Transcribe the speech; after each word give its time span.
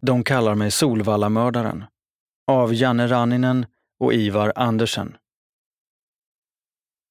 De 0.00 0.24
kallar 0.24 0.54
mig 0.54 0.70
Solvallamördaren 0.70 1.84
av 2.46 2.74
Janne 2.74 3.06
Ranninen 3.06 3.66
och 4.00 4.14
Ivar 4.14 4.52
Andersen. 4.56 5.16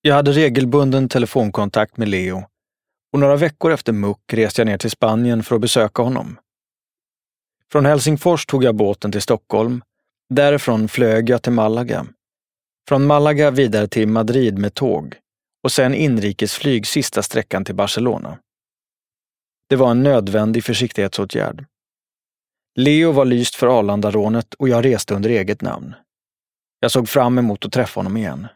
Jag 0.02 0.16
hade 0.16 0.31
regelbunden 0.31 1.09
telefonkontakt 1.09 1.97
med 1.97 2.08
Leo 2.08 2.43
och 3.13 3.19
några 3.19 3.35
veckor 3.35 3.71
efter 3.71 3.93
muck 3.93 4.33
reste 4.33 4.61
jag 4.61 4.65
ner 4.65 4.77
till 4.77 4.91
Spanien 4.91 5.43
för 5.43 5.55
att 5.55 5.61
besöka 5.61 6.02
honom. 6.02 6.39
Från 7.71 7.85
Helsingfors 7.85 8.45
tog 8.45 8.63
jag 8.63 8.75
båten 8.75 9.11
till 9.11 9.21
Stockholm. 9.21 9.81
Därifrån 10.30 10.88
flög 10.88 11.30
jag 11.30 11.43
till 11.43 11.52
Malaga. 11.52 12.08
Från 12.88 13.05
Malaga 13.05 13.52
vidare 13.52 13.88
till 13.88 14.08
Madrid 14.08 14.58
med 14.58 14.73
tåg 14.73 15.15
och 15.63 15.71
sen 15.71 15.93
inrikesflyg 15.93 16.88
sista 16.88 17.23
sträckan 17.23 17.65
till 17.65 17.75
Barcelona. 17.75 18.38
Det 19.69 19.75
var 19.75 19.91
en 19.91 20.03
nödvändig 20.03 20.63
försiktighetsåtgärd. 20.63 21.65
Leo 22.80 23.11
var 23.11 23.25
lyst 23.25 23.56
för 23.56 23.80
Arlandarånet 23.80 24.53
och 24.53 24.70
jag 24.70 24.86
reste 24.86 25.16
under 25.16 25.30
eget 25.30 25.61
namn. 25.61 25.95
Jag 26.80 26.92
såg 26.92 27.09
fram 27.09 27.38
emot 27.38 27.66
att 27.66 27.72
träffa 27.72 28.00
honom 28.00 28.17
igen. 28.17 28.47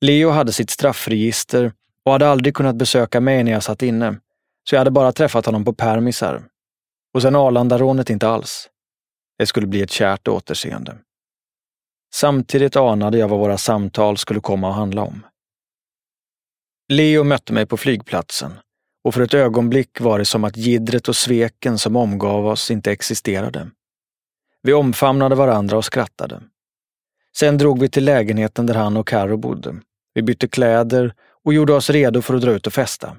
Leo 0.00 0.30
hade 0.30 0.52
sitt 0.52 0.70
straffregister 0.70 1.72
och 2.04 2.12
hade 2.12 2.28
aldrig 2.28 2.54
kunnat 2.54 2.76
besöka 2.76 3.20
mig 3.20 3.44
när 3.44 3.52
jag 3.52 3.62
satt 3.62 3.82
inne, 3.82 4.20
så 4.68 4.74
jag 4.74 4.80
hade 4.80 4.90
bara 4.90 5.12
träffat 5.12 5.46
honom 5.46 5.64
på 5.64 5.72
permisar. 5.72 6.42
Och 7.14 7.22
sen 7.22 7.36
Arlandarånet 7.36 8.10
inte 8.10 8.28
alls. 8.28 8.68
Det 9.38 9.46
skulle 9.46 9.66
bli 9.66 9.82
ett 9.82 9.90
kärt 9.90 10.28
återseende. 10.28 10.98
Samtidigt 12.14 12.76
anade 12.76 13.18
jag 13.18 13.28
vad 13.28 13.38
våra 13.38 13.58
samtal 13.58 14.16
skulle 14.16 14.40
komma 14.40 14.70
att 14.70 14.76
handla 14.76 15.02
om. 15.02 15.26
Leo 16.88 17.24
mötte 17.24 17.52
mig 17.52 17.66
på 17.66 17.76
flygplatsen 17.76 18.52
och 19.08 19.14
för 19.14 19.20
ett 19.20 19.34
ögonblick 19.34 20.00
var 20.00 20.18
det 20.18 20.24
som 20.24 20.44
att 20.44 20.56
gidret 20.56 21.08
och 21.08 21.16
sveken 21.16 21.78
som 21.78 21.96
omgav 21.96 22.46
oss 22.46 22.70
inte 22.70 22.92
existerade. 22.92 23.70
Vi 24.62 24.72
omfamnade 24.72 25.34
varandra 25.34 25.76
och 25.76 25.84
skrattade. 25.84 26.42
Sen 27.36 27.58
drog 27.58 27.80
vi 27.80 27.88
till 27.88 28.04
lägenheten 28.04 28.66
där 28.66 28.74
han 28.74 28.96
och 28.96 29.08
Karo 29.08 29.36
bodde. 29.36 29.76
Vi 30.14 30.22
bytte 30.22 30.48
kläder 30.48 31.14
och 31.44 31.54
gjorde 31.54 31.72
oss 31.72 31.90
redo 31.90 32.22
för 32.22 32.34
att 32.34 32.40
dra 32.40 32.50
ut 32.50 32.66
och 32.66 32.72
festa. 32.72 33.16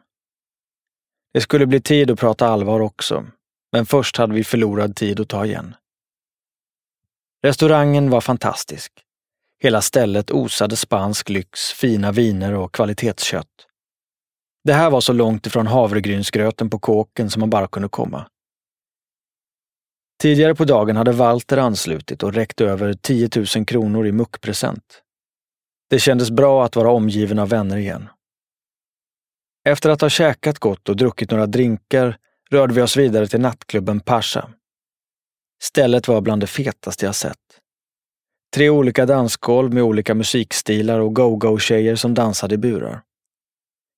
Det 1.34 1.42
skulle 1.42 1.66
bli 1.66 1.82
tid 1.82 2.12
att 2.12 2.20
prata 2.20 2.48
allvar 2.48 2.80
också, 2.80 3.26
men 3.72 3.86
först 3.86 4.18
hade 4.18 4.34
vi 4.34 4.44
förlorad 4.44 4.96
tid 4.96 5.20
att 5.20 5.30
ta 5.30 5.46
igen. 5.46 5.76
Restaurangen 7.44 8.10
var 8.10 8.22
fantastisk. 8.22 8.92
Hela 9.60 9.82
stället 9.82 10.32
osade 10.32 10.76
spansk 10.76 11.30
lyx, 11.30 11.72
fina 11.74 12.12
viner 12.12 12.54
och 12.54 12.74
kvalitetskött. 12.74 13.69
Det 14.64 14.74
här 14.74 14.90
var 14.90 15.02
så 15.02 15.14
långt 15.14 15.46
ifrån 15.46 15.68
havregrynsgröten 15.68 16.70
på 16.70 16.80
kåken 16.80 17.30
som 17.30 17.40
man 17.40 17.50
bara 17.50 17.68
kunde 17.68 17.90
komma. 17.90 18.26
Tidigare 20.22 20.56
på 20.56 20.66
dagen 20.66 20.98
hade 20.98 21.12
Walter 21.12 21.58
anslutit 21.58 22.24
och 22.24 22.34
räckt 22.34 22.62
över 22.62 22.94
10 22.94 23.30
000 23.56 23.66
kronor 23.66 24.08
i 24.08 24.12
muckpresent. 24.12 25.02
Det 25.90 26.00
kändes 26.00 26.32
bra 26.32 26.66
att 26.66 26.76
vara 26.76 26.92
omgiven 26.92 27.40
av 27.40 27.50
vänner 27.50 27.78
igen. 27.78 28.10
Efter 29.66 29.90
att 29.90 30.02
ha 30.02 30.10
käkat 30.10 30.60
gott 30.60 30.90
och 30.90 30.96
druckit 30.96 31.32
några 31.32 31.46
drinkar 31.46 32.18
rörde 32.52 32.74
vi 32.74 32.82
oss 32.82 32.98
vidare 32.98 33.28
till 33.28 33.42
nattklubben 33.42 34.00
Pasha. 34.00 34.50
Stället 35.62 36.08
var 36.08 36.22
bland 36.22 36.42
det 36.42 36.48
fetaste 36.48 37.06
jag 37.06 37.16
sett. 37.16 37.60
Tre 38.56 38.70
olika 38.70 39.06
dansgolv 39.06 39.74
med 39.74 39.84
olika 39.84 40.16
musikstilar 40.16 41.00
och 41.00 41.16
go-go-tjejer 41.16 41.96
som 41.96 42.14
dansade 42.14 42.56
i 42.56 42.58
burar. 42.58 43.02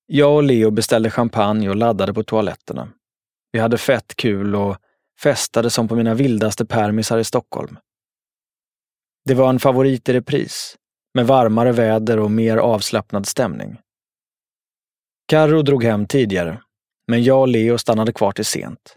Jag 0.06 0.34
och 0.34 0.42
Leo 0.42 0.70
beställde 0.70 1.10
champagne 1.10 1.68
och 1.68 1.76
laddade 1.76 2.14
på 2.14 2.22
toaletterna. 2.22 2.88
Vi 3.52 3.58
hade 3.58 3.78
fett 3.78 4.16
kul 4.16 4.56
och 4.56 4.76
festade 5.22 5.70
som 5.70 5.88
på 5.88 5.94
mina 5.94 6.14
vildaste 6.14 6.66
permisar 6.66 7.18
i 7.18 7.24
Stockholm. 7.24 7.78
Det 9.24 9.34
var 9.34 9.50
en 9.50 9.60
favorit 9.60 10.08
i 10.08 10.12
repris, 10.12 10.76
med 11.14 11.26
varmare 11.26 11.72
väder 11.72 12.18
och 12.18 12.30
mer 12.30 12.56
avslappnad 12.56 13.26
stämning. 13.26 13.78
Carro 15.28 15.62
drog 15.62 15.84
hem 15.84 16.06
tidigare, 16.06 16.62
men 17.08 17.22
jag 17.22 17.40
och 17.40 17.48
Leo 17.48 17.78
stannade 17.78 18.12
kvar 18.12 18.32
till 18.32 18.44
sent. 18.44 18.96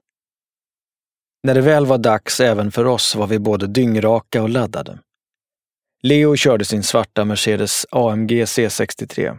När 1.44 1.54
det 1.54 1.62
väl 1.62 1.86
var 1.86 1.98
dags 1.98 2.40
även 2.40 2.72
för 2.72 2.86
oss 2.86 3.16
var 3.16 3.28
vi 3.28 3.40
både 3.40 3.68
dyngraka 3.68 4.44
och 4.44 4.50
laddade. 4.50 5.00
Leo 6.04 6.36
körde 6.36 6.66
sin 6.66 6.84
svarta 6.84 7.26
Mercedes 7.26 7.86
AMG 7.92 8.32
C63 8.44 9.38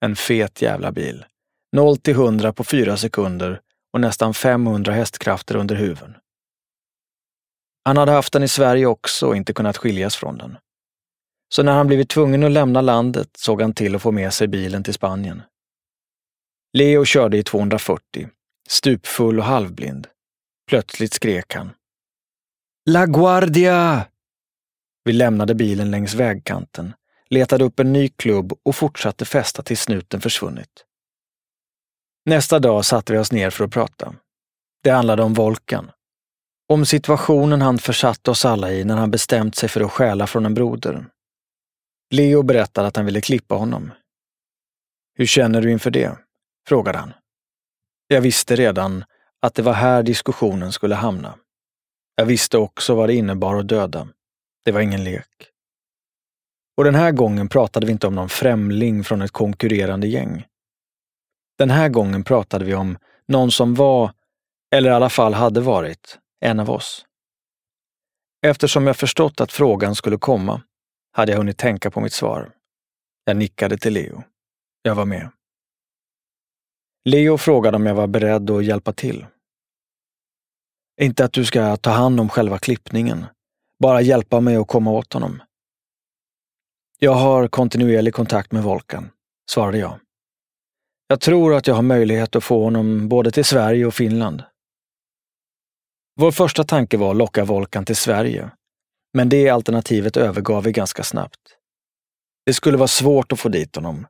en 0.00 0.16
fet 0.16 0.62
jävla 0.62 0.92
bil. 0.92 1.24
0 1.72 1.96
till 1.96 2.14
100 2.14 2.52
på 2.52 2.64
fyra 2.64 2.96
sekunder 2.96 3.60
och 3.92 4.00
nästan 4.00 4.34
500 4.34 4.92
hästkrafter 4.92 5.56
under 5.56 5.74
huven. 5.74 6.14
Han 7.84 7.96
hade 7.96 8.12
haft 8.12 8.32
den 8.32 8.42
i 8.42 8.48
Sverige 8.48 8.86
också 8.86 9.26
och 9.26 9.36
inte 9.36 9.52
kunnat 9.52 9.76
skiljas 9.76 10.16
från 10.16 10.38
den. 10.38 10.56
Så 11.54 11.62
när 11.62 11.72
han 11.72 11.86
blivit 11.86 12.08
tvungen 12.08 12.44
att 12.44 12.50
lämna 12.50 12.80
landet 12.80 13.28
såg 13.38 13.62
han 13.62 13.74
till 13.74 13.94
att 13.94 14.02
få 14.02 14.12
med 14.12 14.32
sig 14.32 14.48
bilen 14.48 14.84
till 14.84 14.94
Spanien. 14.94 15.42
Leo 16.72 17.04
körde 17.04 17.38
i 17.38 17.42
240, 17.42 18.28
stupfull 18.68 19.38
och 19.38 19.44
halvblind. 19.44 20.06
Plötsligt 20.68 21.12
skrek 21.12 21.54
han. 21.54 21.70
La 22.90 23.06
Guardia! 23.06 24.06
Vi 25.04 25.12
lämnade 25.12 25.54
bilen 25.54 25.90
längs 25.90 26.14
vägkanten 26.14 26.94
letade 27.30 27.64
upp 27.64 27.80
en 27.80 27.92
ny 27.92 28.08
klubb 28.08 28.52
och 28.62 28.76
fortsatte 28.76 29.24
festa 29.24 29.62
tills 29.62 29.80
snuten 29.80 30.20
försvunnit. 30.20 30.84
Nästa 32.24 32.58
dag 32.58 32.84
satte 32.84 33.12
vi 33.12 33.18
oss 33.18 33.32
ner 33.32 33.50
för 33.50 33.64
att 33.64 33.70
prata. 33.70 34.14
Det 34.82 34.90
handlade 34.90 35.22
om 35.22 35.34
Volkan. 35.34 35.90
Om 36.68 36.86
situationen 36.86 37.62
han 37.62 37.78
försatt 37.78 38.28
oss 38.28 38.44
alla 38.44 38.72
i 38.72 38.84
när 38.84 38.96
han 38.96 39.10
bestämt 39.10 39.54
sig 39.54 39.68
för 39.68 39.80
att 39.80 39.92
stjäla 39.92 40.26
från 40.26 40.46
en 40.46 40.54
broder. 40.54 41.06
Leo 42.10 42.42
berättade 42.42 42.88
att 42.88 42.96
han 42.96 43.06
ville 43.06 43.20
klippa 43.20 43.54
honom. 43.54 43.92
Hur 45.14 45.26
känner 45.26 45.62
du 45.62 45.70
inför 45.70 45.90
det? 45.90 46.18
frågade 46.68 46.98
han. 46.98 47.12
Jag 48.06 48.20
visste 48.20 48.56
redan 48.56 49.04
att 49.40 49.54
det 49.54 49.62
var 49.62 49.72
här 49.72 50.02
diskussionen 50.02 50.72
skulle 50.72 50.94
hamna. 50.94 51.38
Jag 52.14 52.26
visste 52.26 52.58
också 52.58 52.94
vad 52.94 53.08
det 53.08 53.14
innebar 53.14 53.56
att 53.56 53.68
döda. 53.68 54.08
Det 54.64 54.72
var 54.72 54.80
ingen 54.80 55.04
lek. 55.04 55.50
Och 56.78 56.84
den 56.84 56.94
här 56.94 57.12
gången 57.12 57.48
pratade 57.48 57.86
vi 57.86 57.92
inte 57.92 58.06
om 58.06 58.14
någon 58.14 58.28
främling 58.28 59.04
från 59.04 59.22
ett 59.22 59.30
konkurrerande 59.30 60.06
gäng. 60.06 60.46
Den 61.58 61.70
här 61.70 61.88
gången 61.88 62.24
pratade 62.24 62.64
vi 62.64 62.74
om 62.74 62.98
någon 63.28 63.50
som 63.50 63.74
var, 63.74 64.12
eller 64.74 64.90
i 64.90 64.92
alla 64.92 65.10
fall 65.10 65.34
hade 65.34 65.60
varit, 65.60 66.18
en 66.40 66.60
av 66.60 66.70
oss. 66.70 67.06
Eftersom 68.46 68.86
jag 68.86 68.96
förstått 68.96 69.40
att 69.40 69.52
frågan 69.52 69.94
skulle 69.94 70.18
komma 70.18 70.62
hade 71.12 71.32
jag 71.32 71.38
hunnit 71.38 71.58
tänka 71.58 71.90
på 71.90 72.00
mitt 72.00 72.12
svar. 72.12 72.52
Jag 73.24 73.36
nickade 73.36 73.78
till 73.78 73.92
Leo. 73.92 74.22
Jag 74.82 74.94
var 74.94 75.04
med. 75.04 75.30
Leo 77.04 77.38
frågade 77.38 77.76
om 77.76 77.86
jag 77.86 77.94
var 77.94 78.06
beredd 78.06 78.50
att 78.50 78.64
hjälpa 78.64 78.92
till. 78.92 79.26
Inte 81.00 81.24
att 81.24 81.32
du 81.32 81.44
ska 81.44 81.76
ta 81.76 81.90
hand 81.90 82.20
om 82.20 82.28
själva 82.28 82.58
klippningen, 82.58 83.26
bara 83.82 84.00
hjälpa 84.00 84.40
mig 84.40 84.56
att 84.56 84.68
komma 84.68 84.90
åt 84.90 85.12
honom. 85.12 85.42
Jag 87.00 87.14
har 87.14 87.48
kontinuerlig 87.48 88.14
kontakt 88.14 88.52
med 88.52 88.62
Volkan, 88.62 89.10
svarade 89.50 89.78
jag. 89.78 89.98
Jag 91.08 91.20
tror 91.20 91.54
att 91.54 91.66
jag 91.66 91.74
har 91.74 91.82
möjlighet 91.82 92.36
att 92.36 92.44
få 92.44 92.64
honom 92.64 93.08
både 93.08 93.30
till 93.30 93.44
Sverige 93.44 93.86
och 93.86 93.94
Finland. 93.94 94.42
Vår 96.16 96.30
första 96.30 96.64
tanke 96.64 96.96
var 96.96 97.10
att 97.10 97.16
locka 97.16 97.44
Volkan 97.44 97.84
till 97.84 97.96
Sverige, 97.96 98.50
men 99.14 99.28
det 99.28 99.48
alternativet 99.48 100.16
övergav 100.16 100.64
vi 100.64 100.72
ganska 100.72 101.02
snabbt. 101.02 101.40
Det 102.46 102.54
skulle 102.54 102.76
vara 102.76 102.88
svårt 102.88 103.32
att 103.32 103.40
få 103.40 103.48
dit 103.48 103.76
honom 103.76 104.06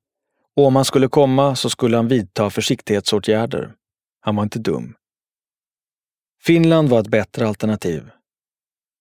och 0.56 0.66
om 0.66 0.76
han 0.76 0.84
skulle 0.84 1.08
komma 1.08 1.56
så 1.56 1.70
skulle 1.70 1.96
han 1.96 2.08
vidta 2.08 2.50
försiktighetsåtgärder. 2.50 3.74
Han 4.20 4.36
var 4.36 4.42
inte 4.42 4.58
dum. 4.58 4.94
Finland 6.42 6.88
var 6.88 7.00
ett 7.00 7.08
bättre 7.08 7.48
alternativ. 7.48 8.10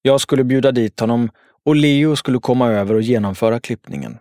Jag 0.01 0.21
skulle 0.21 0.43
bjuda 0.43 0.71
dit 0.71 0.99
honom 0.99 1.29
och 1.67 1.75
Leo 1.75 2.15
skulle 2.15 2.39
komma 2.39 2.67
över 2.67 2.93
och 2.93 3.01
genomföra 3.01 3.59
klippningen. 3.59 4.19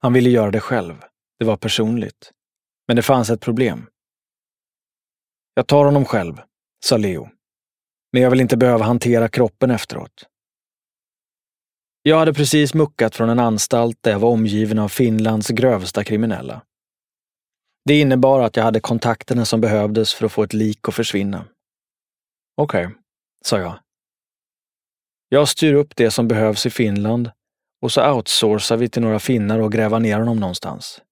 Han 0.00 0.12
ville 0.12 0.30
göra 0.30 0.50
det 0.50 0.60
själv. 0.60 0.94
Det 1.38 1.44
var 1.44 1.56
personligt. 1.56 2.32
Men 2.86 2.96
det 2.96 3.02
fanns 3.02 3.30
ett 3.30 3.40
problem. 3.40 3.86
Jag 5.54 5.66
tar 5.66 5.84
honom 5.84 6.04
själv, 6.04 6.40
sa 6.84 6.96
Leo. 6.96 7.28
Men 8.12 8.22
jag 8.22 8.30
vill 8.30 8.40
inte 8.40 8.56
behöva 8.56 8.84
hantera 8.84 9.28
kroppen 9.28 9.70
efteråt. 9.70 10.26
Jag 12.02 12.18
hade 12.18 12.34
precis 12.34 12.74
muckat 12.74 13.16
från 13.16 13.28
en 13.28 13.38
anstalt 13.38 13.98
där 14.00 14.10
jag 14.10 14.18
var 14.18 14.30
omgiven 14.30 14.78
av 14.78 14.88
Finlands 14.88 15.48
grövsta 15.48 16.04
kriminella. 16.04 16.62
Det 17.84 18.00
innebar 18.00 18.40
att 18.40 18.56
jag 18.56 18.64
hade 18.64 18.80
kontakterna 18.80 19.44
som 19.44 19.60
behövdes 19.60 20.14
för 20.14 20.26
att 20.26 20.32
få 20.32 20.42
ett 20.42 20.52
lik 20.52 20.88
att 20.88 20.94
försvinna. 20.94 21.44
Okej, 22.56 22.86
okay, 22.86 22.98
sa 23.44 23.58
jag. 23.58 23.78
Jag 25.34 25.48
styr 25.48 25.74
upp 25.74 25.96
det 25.96 26.10
som 26.10 26.28
behövs 26.28 26.66
i 26.66 26.70
Finland 26.70 27.30
och 27.80 27.92
så 27.92 28.12
outsourcar 28.12 28.76
vi 28.76 28.88
till 28.88 29.02
några 29.02 29.18
finnar 29.18 29.58
och 29.58 29.72
gräva 29.72 29.98
ner 29.98 30.18
honom 30.18 30.40
någonstans. 30.40 31.02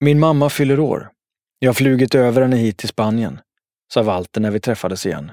Min 0.00 0.20
mamma 0.20 0.50
fyller 0.50 0.80
år. 0.80 1.10
Jag 1.58 1.68
har 1.68 1.74
flugit 1.74 2.14
över 2.14 2.42
henne 2.42 2.56
hit 2.56 2.78
till 2.78 2.88
Spanien, 2.88 3.40
sa 3.92 4.02
Walter 4.02 4.40
när 4.40 4.50
vi 4.50 4.60
träffades 4.60 5.06
igen. 5.06 5.32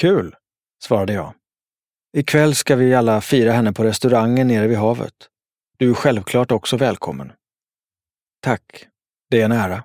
Kul, 0.00 0.36
svarade 0.84 1.12
jag. 1.12 1.34
Ikväll 2.16 2.54
ska 2.54 2.76
vi 2.76 2.94
alla 2.94 3.20
fira 3.20 3.52
henne 3.52 3.72
på 3.72 3.84
restaurangen 3.84 4.48
nere 4.48 4.66
vid 4.66 4.78
havet. 4.78 5.28
Du 5.76 5.90
är 5.90 5.94
självklart 5.94 6.52
också 6.52 6.76
välkommen. 6.76 7.32
Tack, 8.40 8.86
det 9.30 9.40
är 9.40 9.44
en 9.44 9.52
ära. 9.52 9.84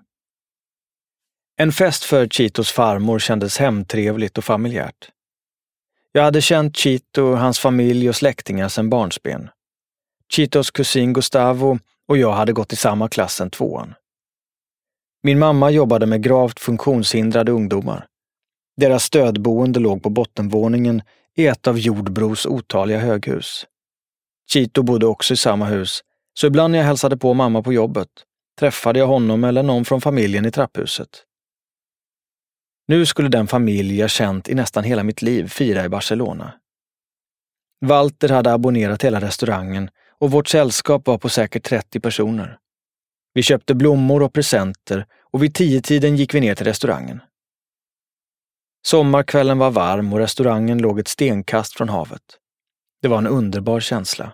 En 1.57 1.71
fest 1.71 2.03
för 2.03 2.27
Chitos 2.27 2.71
farmor 2.71 3.19
kändes 3.19 3.57
hemtrevligt 3.57 4.37
och 4.37 4.43
familjärt. 4.43 5.11
Jag 6.11 6.23
hade 6.23 6.41
känt 6.41 6.77
Chito, 6.77 7.35
hans 7.35 7.59
familj 7.59 8.09
och 8.09 8.15
släktingar 8.15 8.69
sedan 8.69 8.89
barnsben. 8.89 9.49
Chitos 10.31 10.71
kusin 10.71 11.13
Gustavo 11.13 11.79
och 12.07 12.17
jag 12.17 12.31
hade 12.31 12.53
gått 12.53 12.73
i 12.73 12.75
samma 12.75 13.09
klass 13.09 13.35
sedan 13.35 13.49
tvåan. 13.49 13.93
Min 15.23 15.39
mamma 15.39 15.71
jobbade 15.71 16.05
med 16.05 16.23
gravt 16.23 16.59
funktionshindrade 16.59 17.51
ungdomar. 17.51 18.05
Deras 18.77 19.03
stödboende 19.03 19.79
låg 19.79 20.03
på 20.03 20.09
bottenvåningen 20.09 21.01
i 21.35 21.47
ett 21.47 21.67
av 21.67 21.79
Jordbros 21.79 22.45
otaliga 22.45 22.99
höghus. 22.99 23.65
Chito 24.51 24.83
bodde 24.83 25.05
också 25.05 25.33
i 25.33 25.37
samma 25.37 25.65
hus, 25.65 26.01
så 26.33 26.47
ibland 26.47 26.71
när 26.71 26.79
jag 26.79 26.85
hälsade 26.85 27.17
på 27.17 27.33
mamma 27.33 27.63
på 27.63 27.73
jobbet 27.73 28.09
träffade 28.59 28.99
jag 28.99 29.07
honom 29.07 29.43
eller 29.43 29.63
någon 29.63 29.85
från 29.85 30.01
familjen 30.01 30.45
i 30.45 30.51
trapphuset. 30.51 31.09
Nu 32.89 33.05
skulle 33.05 33.29
den 33.29 33.47
familj 33.47 33.99
jag 33.99 34.09
känt 34.09 34.49
i 34.49 34.55
nästan 34.55 34.83
hela 34.83 35.03
mitt 35.03 35.21
liv 35.21 35.47
fira 35.47 35.85
i 35.85 35.89
Barcelona. 35.89 36.53
Walter 37.85 38.29
hade 38.29 38.53
abonnerat 38.53 39.03
hela 39.03 39.21
restaurangen 39.21 39.89
och 40.19 40.31
vårt 40.31 40.47
sällskap 40.47 41.07
var 41.07 41.17
på 41.17 41.29
säkert 41.29 41.63
30 41.63 41.99
personer. 41.99 42.57
Vi 43.33 43.43
köpte 43.43 43.75
blommor 43.75 44.23
och 44.23 44.33
presenter 44.33 45.05
och 45.31 45.43
vid 45.43 45.53
tiotiden 45.53 46.15
gick 46.15 46.33
vi 46.33 46.39
ner 46.39 46.55
till 46.55 46.65
restaurangen. 46.65 47.21
Sommarkvällen 48.87 49.57
var 49.57 49.71
varm 49.71 50.13
och 50.13 50.19
restaurangen 50.19 50.77
låg 50.77 50.99
ett 50.99 51.07
stenkast 51.07 51.73
från 51.73 51.89
havet. 51.89 52.37
Det 53.01 53.07
var 53.07 53.17
en 53.17 53.27
underbar 53.27 53.79
känsla. 53.79 54.31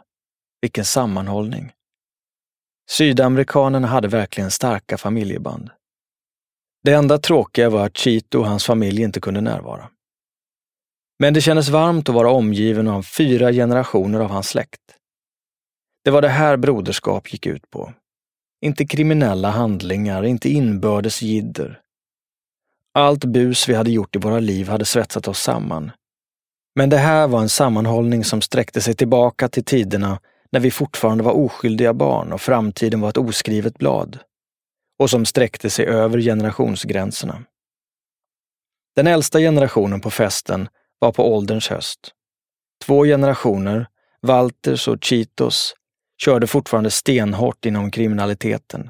Vilken 0.62 0.86
sammanhållning. 0.86 1.72
Sydamerikanerna 2.90 3.88
hade 3.88 4.08
verkligen 4.08 4.52
starka 4.52 4.98
familjeband. 4.98 5.70
Det 6.86 6.94
enda 6.94 7.18
tråkiga 7.18 7.70
var 7.70 7.86
att 7.86 7.98
Chito 7.98 8.40
och 8.40 8.48
hans 8.48 8.66
familj 8.66 9.02
inte 9.02 9.20
kunde 9.20 9.42
närvara. 9.42 9.90
Men 11.20 11.34
det 11.34 11.42
kändes 11.42 11.70
varmt 11.70 12.10
att 12.10 12.16
vara 12.16 12.32
omgiven 12.32 12.88
av 12.88 13.04
fyra 13.04 13.52
generationer 13.52 14.20
av 14.20 14.30
hans 14.30 14.48
släkt. 14.48 14.82
Det 16.04 16.12
var 16.12 16.22
det 16.22 16.30
här 16.30 16.58
broderskap 16.58 17.34
gick 17.34 17.46
ut 17.46 17.70
på. 17.70 17.94
Inte 18.62 18.86
kriminella 18.86 19.50
handlingar, 19.50 20.24
inte 20.24 20.50
inbördes 20.50 21.22
jidder. 21.22 21.82
Allt 22.94 23.26
bus 23.26 23.70
vi 23.70 23.74
hade 23.74 23.92
gjort 23.92 24.16
i 24.16 24.20
våra 24.20 24.40
liv 24.40 24.68
hade 24.68 24.86
svetsat 24.86 25.28
oss 25.28 25.42
samman. 25.42 25.92
Men 26.76 26.90
det 26.90 26.98
här 26.98 27.28
var 27.28 27.42
en 27.42 27.50
sammanhållning 27.50 28.24
som 28.24 28.42
sträckte 28.42 28.82
sig 28.82 28.94
tillbaka 28.94 29.50
till 29.50 29.66
tiderna 29.66 30.20
när 30.52 30.60
vi 30.60 30.72
fortfarande 30.72 31.24
var 31.24 31.34
oskyldiga 31.34 31.94
barn 31.94 32.34
och 32.34 32.42
framtiden 32.42 33.02
var 33.02 33.10
ett 33.10 33.18
oskrivet 33.18 33.78
blad. 33.78 34.20
Och 35.00 35.10
som 35.10 35.26
sträckte 35.26 35.70
sig 35.70 35.86
över 35.86 36.20
generationsgränserna. 36.20 37.44
Den 38.96 39.08
äldsta 39.08 39.40
generationen 39.40 40.02
på 40.02 40.12
festen 40.12 40.68
var 41.00 41.12
på 41.12 41.36
ålderns 41.36 41.68
höst. 41.68 42.12
Två 42.86 43.04
generationer, 43.04 43.88
Walters 44.22 44.88
och 44.88 45.04
Chitos, 45.04 45.76
körde 46.22 46.48
fortfarande 46.48 46.92
stenhårt 46.92 47.66
inom 47.66 47.92
kriminaliteten. 47.92 48.90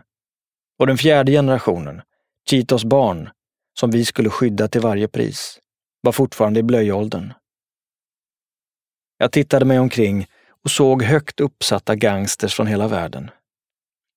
Och 0.79 0.87
den 0.87 0.97
fjärde 0.97 1.31
generationen, 1.31 2.01
Chitos 2.49 2.83
barn, 2.83 3.29
som 3.79 3.91
vi 3.91 4.05
skulle 4.05 4.29
skydda 4.29 4.67
till 4.67 4.81
varje 4.81 5.07
pris, 5.07 5.59
var 6.01 6.11
fortfarande 6.11 6.59
i 6.59 6.63
blöjåldern. 6.63 7.33
Jag 9.17 9.31
tittade 9.31 9.65
mig 9.65 9.79
omkring 9.79 10.27
och 10.63 10.71
såg 10.71 11.03
högt 11.03 11.39
uppsatta 11.39 11.95
gangsters 11.95 12.53
från 12.53 12.67
hela 12.67 12.87
världen. 12.87 13.31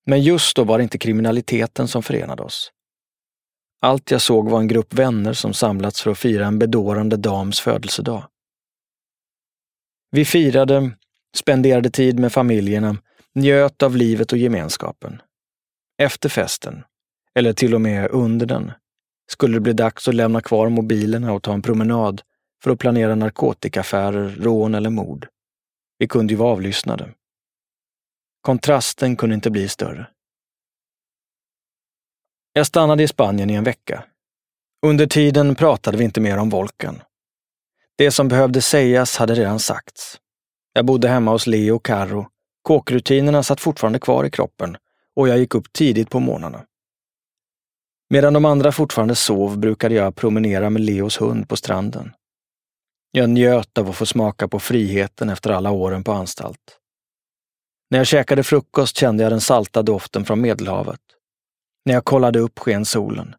Men 0.09 0.23
just 0.23 0.57
då 0.57 0.65
var 0.65 0.79
det 0.79 0.83
inte 0.83 0.99
kriminaliteten 0.99 1.89
som 1.89 2.03
förenade 2.03 2.43
oss. 2.43 2.73
Allt 3.81 4.11
jag 4.11 4.23
såg 4.23 4.51
var 4.51 4.61
en 4.61 4.69
grupp 4.69 4.95
vänner 4.95 5.33
som 5.33 5.55
samlats 5.55 6.03
för 6.03 6.11
att 6.11 6.19
fira 6.19 6.47
en 6.47 6.59
bedårande 6.59 7.17
dams 7.17 7.61
födelsedag. 7.61 8.25
Vi 10.11 10.25
firade, 10.25 10.91
spenderade 11.37 11.91
tid 11.91 12.19
med 12.19 12.33
familjerna, 12.33 12.97
njöt 13.35 13.83
av 13.83 13.97
livet 13.97 14.33
och 14.33 14.39
gemenskapen. 14.39 15.23
Efter 15.99 16.29
festen, 16.29 16.85
eller 17.35 17.53
till 17.53 17.75
och 17.75 17.81
med 17.81 18.11
under 18.11 18.47
den, 18.47 18.73
skulle 19.31 19.57
det 19.57 19.61
bli 19.61 19.73
dags 19.73 20.09
att 20.09 20.15
lämna 20.15 20.41
kvar 20.41 20.69
mobilerna 20.69 21.33
och 21.33 21.43
ta 21.43 21.53
en 21.53 21.63
promenad 21.63 22.23
för 22.63 22.71
att 22.71 22.79
planera 22.79 23.15
narkotikaaffärer, 23.15 24.37
rån 24.41 24.75
eller 24.75 24.91
mord. 24.91 25.29
Vi 25.99 26.09
kunde 26.09 26.33
ju 26.33 26.39
vara 26.39 26.53
avlyssnade. 26.53 27.15
Kontrasten 28.41 29.17
kunde 29.17 29.35
inte 29.35 29.51
bli 29.51 29.69
större. 29.69 30.07
Jag 32.53 32.67
stannade 32.67 33.03
i 33.03 33.09
Spanien 33.09 33.51
i 33.51 33.55
en 33.55 33.65
vecka. 33.65 34.05
Under 34.87 35.07
tiden 35.07 35.55
pratade 35.55 35.97
vi 35.97 36.05
inte 36.05 36.21
mer 36.21 36.39
om 36.39 36.49
Volkan. 36.49 37.03
Det 37.97 38.11
som 38.11 38.29
behövde 38.29 38.63
sägas 38.63 39.17
hade 39.17 39.35
redan 39.35 39.61
sagts. 39.61 40.21
Jag 40.73 40.87
bodde 40.87 41.09
hemma 41.09 41.31
hos 41.31 41.47
Leo 41.47 41.77
och 41.77 41.85
Carro. 41.85 42.29
Kåkrutinerna 42.63 43.43
satt 43.43 43.61
fortfarande 43.61 43.99
kvar 43.99 44.25
i 44.25 44.31
kroppen 44.31 44.77
och 45.17 45.29
jag 45.29 45.39
gick 45.39 45.55
upp 45.55 45.73
tidigt 45.73 46.11
på 46.11 46.21
morgnarna. 46.21 46.65
Medan 48.11 48.33
de 48.33 48.45
andra 48.45 48.73
fortfarande 48.73 49.15
sov 49.15 49.59
brukade 49.59 49.95
jag 49.95 50.17
promenera 50.17 50.71
med 50.71 50.83
Leos 50.83 51.21
hund 51.21 51.49
på 51.49 51.57
stranden. 51.57 52.13
Jag 53.11 53.31
njöt 53.31 53.79
av 53.79 53.91
att 53.91 53.97
få 53.97 54.07
smaka 54.07 54.49
på 54.49 54.61
friheten 54.61 55.29
efter 55.29 55.51
alla 55.51 55.71
åren 55.71 56.05
på 56.05 56.13
anstalt. 56.13 56.78
När 57.91 57.99
jag 57.99 58.07
käkade 58.07 58.43
frukost 58.43 58.97
kände 58.97 59.23
jag 59.23 59.33
den 59.33 59.41
salta 59.41 59.83
doften 59.83 60.25
från 60.25 60.41
Medelhavet. 60.41 61.01
När 61.85 61.95
jag 61.95 62.05
kollade 62.05 62.39
upp 62.39 62.59
sken 62.59 62.85
solen. 62.85 63.35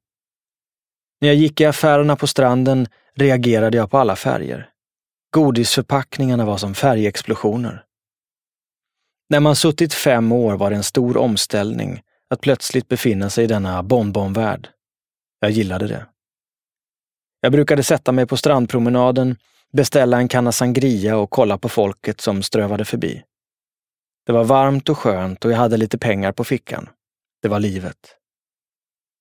När 1.22 1.30
jag 1.30 1.36
gick 1.36 1.62
i 1.62 1.66
affärerna 1.66 2.16
på 2.16 2.28
stranden 2.28 2.88
reagerade 3.16 3.78
jag 3.78 3.92
på 3.92 3.98
alla 3.98 4.16
färger. 4.16 4.70
Godisförpackningarna 5.32 6.46
var 6.46 6.58
som 6.58 6.76
färgexplosioner. 6.76 7.84
När 9.30 9.40
man 9.40 9.56
suttit 9.56 9.94
fem 9.94 10.32
år 10.32 10.58
var 10.58 10.70
det 10.70 10.76
en 10.76 10.84
stor 10.84 11.18
omställning 11.18 12.02
att 12.30 12.42
plötsligt 12.42 12.88
befinna 12.88 13.30
sig 13.30 13.44
i 13.44 13.48
denna 13.48 13.84
bonbonvärld. 13.84 14.70
Jag 15.40 15.52
gillade 15.52 15.88
det. 15.88 16.06
Jag 17.42 17.52
brukade 17.52 17.84
sätta 17.84 18.12
mig 18.12 18.26
på 18.26 18.38
strandpromenaden 18.38 19.36
beställa 19.72 20.18
en 20.18 20.28
kanna 20.28 20.52
sangria 20.52 21.18
och 21.18 21.30
kolla 21.30 21.58
på 21.58 21.70
folket 21.70 22.22
som 22.22 22.44
strövade 22.44 22.86
förbi. 22.86 23.24
Det 24.30 24.34
var 24.34 24.44
varmt 24.44 24.90
och 24.90 24.98
skönt 24.98 25.46
och 25.46 25.52
jag 25.52 25.58
hade 25.58 25.78
lite 25.78 25.98
pengar 25.98 26.32
på 26.32 26.44
fickan. 26.44 26.90
Det 27.42 27.48
var 27.48 27.60
livet. 27.60 28.16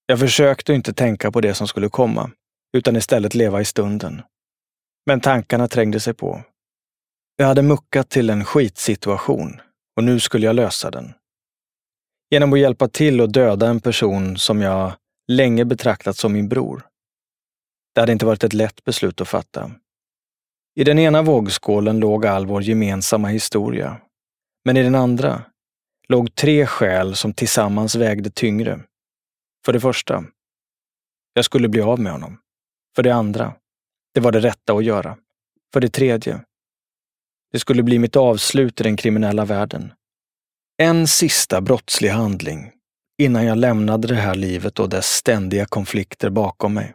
Jag 0.07 0.19
försökte 0.19 0.75
inte 0.75 0.93
tänka 0.93 1.33
på 1.33 1.41
det 1.41 1.55
som 1.55 1.69
skulle 1.69 1.89
komma, 1.89 2.31
utan 2.77 2.97
istället 2.97 3.35
leva 3.35 3.61
i 3.61 3.65
stunden. 3.65 4.23
Men 5.07 5.21
tankarna 5.21 5.69
trängde 5.69 6.01
sig 6.01 6.15
på. 6.15 6.43
Jag 7.37 7.47
hade 7.47 7.63
muckat 7.63 8.09
till 8.09 8.31
en 8.31 8.45
skitsituation 8.45 9.61
och 9.97 10.05
nu 10.05 10.21
skulle 10.21 10.47
jag 10.47 10.57
lösa 10.57 10.91
den. 10.91 11.13
Genom 12.31 12.53
att 12.53 12.61
hjälpa 12.61 12.89
till 12.89 13.21
att 13.21 13.33
döda 13.33 13.69
en 13.69 13.81
person 13.81 14.39
som 14.39 14.61
jag 14.61 14.93
länge 15.29 15.65
betraktat 15.65 16.17
som 16.17 16.33
min 16.33 16.49
bror. 16.49 16.87
Det 17.95 18.01
hade 18.01 18.13
inte 18.13 18.27
varit 18.27 18.45
ett 18.45 18.55
lätt 18.55 18.85
beslut 18.85 19.21
att 19.21 19.29
fatta. 19.29 19.71
I 20.75 20.85
den 20.85 20.99
ena 20.99 21.23
vågskålen 21.23 22.01
låg 22.01 22.27
all 22.27 22.47
vår 22.47 22.63
gemensamma 22.63 23.29
historia. 23.29 24.01
Men 24.69 24.77
i 24.77 24.83
den 24.83 24.95
andra 24.95 25.43
låg 26.09 26.35
tre 26.35 26.67
skäl 26.67 27.17
som 27.17 27.33
tillsammans 27.33 27.95
vägde 27.95 28.31
tyngre. 28.31 28.81
För 29.65 29.73
det 29.73 29.81
första, 29.81 30.25
jag 31.33 31.45
skulle 31.45 31.69
bli 31.69 31.81
av 31.81 32.01
med 32.01 32.13
honom. 32.13 32.39
För 32.97 33.03
det 33.03 33.15
andra, 33.15 33.55
det 34.15 34.21
var 34.21 34.33
det 34.33 34.41
rätta 34.41 34.73
att 34.73 34.85
göra. 34.85 35.17
För 35.73 35.81
det 35.81 35.89
tredje, 35.89 36.41
det 37.53 37.59
skulle 37.59 37.83
bli 37.83 37.99
mitt 37.99 38.17
avslut 38.17 38.81
i 38.81 38.85
den 38.85 38.97
kriminella 38.97 39.45
världen. 39.45 39.93
En 40.79 41.07
sista 41.07 41.61
brottslig 41.61 42.11
handling 42.11 42.71
innan 43.19 43.47
jag 43.47 43.59
lämnade 43.59 44.09
det 44.09 44.15
här 44.15 44.35
livet 44.35 44.79
och 44.79 44.89
dess 44.89 45.07
ständiga 45.07 45.67
konflikter 45.67 46.31
bakom 46.31 46.75
mig. 46.75 46.95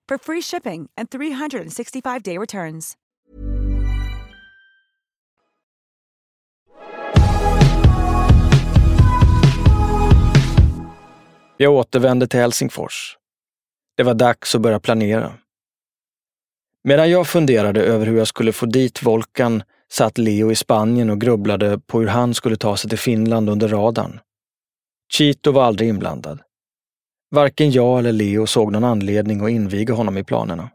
for 0.11 0.17
free 0.17 0.41
shipping 0.41 0.87
and 0.97 1.09
365-day 1.09 2.37
returns. 2.37 2.97
Jag 11.57 11.73
återvände 11.73 12.27
till 12.27 12.39
Helsingfors. 12.39 13.17
Det 13.97 14.03
var 14.03 14.13
dags 14.13 14.55
att 14.55 14.61
börja 14.61 14.79
planera. 14.79 15.33
Medan 16.83 17.09
jag 17.09 17.27
funderade 17.27 17.81
över 17.81 18.05
hur 18.05 18.17
jag 18.17 18.27
skulle 18.27 18.53
få 18.53 18.65
dit 18.65 19.03
Volkan 19.03 19.63
satt 19.91 20.17
Leo 20.17 20.51
i 20.51 20.55
Spanien 20.55 21.09
och 21.09 21.21
grubblade 21.21 21.79
på 21.79 21.99
hur 21.99 22.07
han 22.07 22.33
skulle 22.33 22.55
ta 22.55 22.77
sig 22.77 22.89
till 22.89 22.99
Finland 22.99 23.49
under 23.49 23.67
radarn. 23.67 24.19
Chito 25.13 25.51
var 25.51 25.63
aldrig 25.63 25.89
inblandad. 25.89 26.41
Varken 27.35 27.71
jag 27.71 27.99
eller 27.99 28.11
Leo 28.11 28.47
såg 28.47 28.71
någon 28.71 28.83
anledning 28.83 29.41
att 29.41 29.49
inviga 29.49 29.93
honom 29.93 30.17
i 30.17 30.23
planerna. 30.23 30.69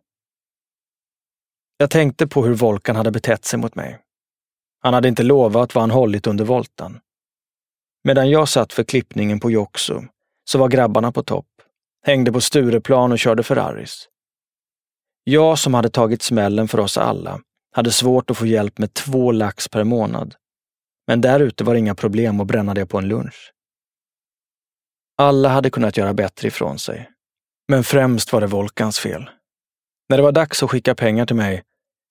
Jag 1.76 1.90
tänkte 1.90 2.26
på 2.26 2.44
hur 2.44 2.54
Volkan 2.54 2.96
hade 2.96 3.10
betett 3.10 3.44
sig 3.44 3.58
mot 3.58 3.75
mig. 3.75 3.98
Han 4.82 4.94
hade 4.94 5.08
inte 5.08 5.22
lovat 5.22 5.75
vad 5.75 5.82
han 5.82 5.90
hållit 5.90 6.26
under 6.26 6.44
voltan. 6.44 7.00
Medan 8.04 8.30
jag 8.30 8.48
satt 8.48 8.72
för 8.72 8.84
klippningen 8.84 9.40
på 9.40 9.50
Joxo 9.50 10.02
så 10.44 10.58
var 10.58 10.68
grabbarna 10.68 11.12
på 11.12 11.22
topp, 11.22 11.46
hängde 12.06 12.32
på 12.32 12.40
Stureplan 12.40 13.12
och 13.12 13.18
körde 13.18 13.42
Ferraris. 13.42 14.08
Jag 15.25 15.58
som 15.58 15.75
hade 15.75 15.90
tagit 15.90 16.22
smällen 16.22 16.68
för 16.68 16.80
oss 16.80 16.98
alla 16.98 17.40
hade 17.72 17.92
svårt 17.92 18.30
att 18.30 18.38
få 18.38 18.46
hjälp 18.46 18.78
med 18.78 18.94
två 18.94 19.32
lax 19.32 19.68
per 19.68 19.84
månad. 19.84 20.34
Men 21.06 21.20
där 21.20 21.40
ute 21.40 21.64
var 21.64 21.75
det 21.75 21.80
inga 21.80 21.94
problem 21.94 22.40
att 22.40 22.46
bränna 22.46 22.75
det 22.75 22.86
på 22.86 22.98
en 22.98 23.08
lunch. 23.08 23.52
Alla 25.18 25.49
hade 25.49 25.70
kunnat 25.70 25.96
göra 25.96 26.14
bättre 26.14 26.49
ifrån 26.49 26.78
sig. 26.78 27.11
Men 27.68 27.85
främst 27.85 28.32
var 28.32 28.40
det 28.40 28.46
Volkans 28.46 28.99
fel. 28.99 29.30
När 30.08 30.16
det 30.16 30.23
var 30.23 30.32
dags 30.32 30.62
att 30.62 30.70
skicka 30.70 30.94
pengar 30.94 31.26
till 31.26 31.37
mig 31.37 31.62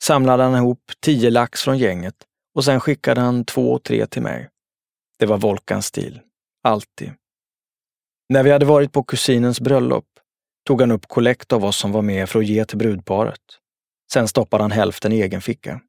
samlade 0.03 0.43
han 0.43 0.55
ihop 0.55 0.91
tio 1.01 1.29
lax 1.29 1.61
från 1.61 1.77
gänget 1.77 2.15
och 2.55 2.65
sen 2.65 2.79
skickade 2.79 3.21
han 3.21 3.45
två, 3.45 3.79
tre 3.79 4.07
till 4.07 4.21
mig. 4.21 4.49
Det 5.19 5.25
var 5.25 5.37
Volkans 5.37 5.85
stil. 5.85 6.21
Alltid. 6.63 7.13
När 8.29 8.43
vi 8.43 8.51
hade 8.51 8.65
varit 8.65 8.91
på 8.91 9.03
kusinens 9.03 9.61
bröllop 9.61 10.05
tog 10.67 10.81
han 10.81 10.91
upp 10.91 11.07
kollekt 11.07 11.53
av 11.53 11.65
oss 11.65 11.77
som 11.77 11.91
var 11.91 12.01
med 12.01 12.29
för 12.29 12.39
att 12.39 12.45
ge 12.45 12.65
till 12.65 12.77
brudparet. 12.77 13.41
Sen 14.13 14.27
stoppade 14.27 14.63
han 14.63 14.71
hälften 14.71 15.11
i 15.11 15.21
egen 15.21 15.41
ficka. 15.41 15.81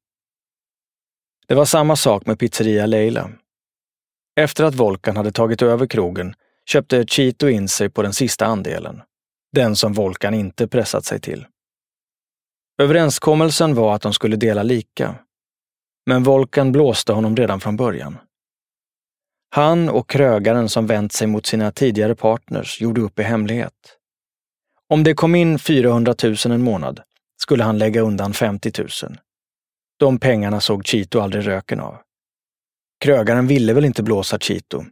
Det 1.46 1.54
var 1.54 1.64
samma 1.64 1.96
sak 1.96 2.26
med 2.26 2.38
pizzeria 2.38 2.86
Leila. 2.86 3.30
Efter 4.40 4.64
att 4.64 4.74
Volkan 4.74 5.16
hade 5.16 5.32
tagit 5.32 5.62
över 5.62 5.86
krogen 5.86 6.34
köpte 6.68 7.04
Chito 7.06 7.48
in 7.48 7.68
sig 7.68 7.90
på 7.90 8.02
den 8.02 8.12
sista 8.12 8.46
andelen. 8.46 9.02
Den 9.52 9.76
som 9.76 9.92
Volkan 9.92 10.34
inte 10.34 10.68
pressat 10.68 11.04
sig 11.04 11.20
till. 11.20 11.46
Överenskommelsen 12.82 13.74
var 13.74 13.94
att 13.94 14.02
de 14.02 14.12
skulle 14.12 14.36
dela 14.36 14.62
lika. 14.62 15.14
Men 16.06 16.22
Volkan 16.22 16.72
blåste 16.72 17.12
honom 17.12 17.36
redan 17.36 17.60
från 17.60 17.76
början. 17.76 18.18
Han 19.50 19.88
och 19.88 20.10
krögaren 20.10 20.68
som 20.68 20.86
vänt 20.86 21.12
sig 21.12 21.26
mot 21.26 21.46
sina 21.46 21.72
tidigare 21.72 22.14
partners 22.14 22.80
gjorde 22.80 23.00
upp 23.00 23.18
i 23.18 23.22
hemlighet. 23.22 23.98
Om 24.88 25.04
det 25.04 25.14
kom 25.14 25.34
in 25.34 25.58
400 25.58 26.14
000 26.22 26.36
en 26.44 26.62
månad 26.62 27.00
skulle 27.42 27.64
han 27.64 27.78
lägga 27.78 28.00
undan 28.00 28.34
50 28.34 28.72
000. 28.78 28.88
De 29.98 30.18
pengarna 30.18 30.60
såg 30.60 30.86
Chito 30.86 31.20
aldrig 31.20 31.46
röken 31.46 31.80
av. 31.80 31.96
Krögaren 33.00 33.46
ville 33.46 33.72
väl 33.72 33.84
inte 33.84 34.02
blåsa 34.02 34.38
Chito, 34.38 34.84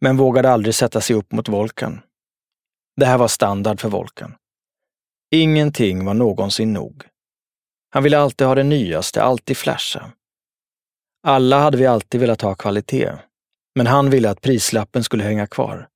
men 0.00 0.16
vågade 0.16 0.50
aldrig 0.50 0.74
sätta 0.74 1.00
sig 1.00 1.16
upp 1.16 1.32
mot 1.32 1.48
Volkan. 1.48 2.00
Det 2.96 3.06
här 3.06 3.18
var 3.18 3.28
standard 3.28 3.80
för 3.80 3.88
Volkan. 3.88 4.34
Ingenting 5.30 6.04
var 6.04 6.14
någonsin 6.14 6.72
nog. 6.72 7.04
Han 7.90 8.02
ville 8.02 8.18
alltid 8.18 8.46
ha 8.46 8.54
det 8.54 8.62
nyaste, 8.62 9.22
alltid 9.22 9.56
flasha. 9.56 10.12
Alla 11.22 11.58
hade 11.58 11.76
vi 11.76 11.86
alltid 11.86 12.20
velat 12.20 12.42
ha 12.42 12.54
kvalitet, 12.54 13.12
men 13.74 13.86
han 13.86 14.10
ville 14.10 14.30
att 14.30 14.40
prislappen 14.40 15.04
skulle 15.04 15.24
hänga 15.24 15.46
kvar. 15.46 15.88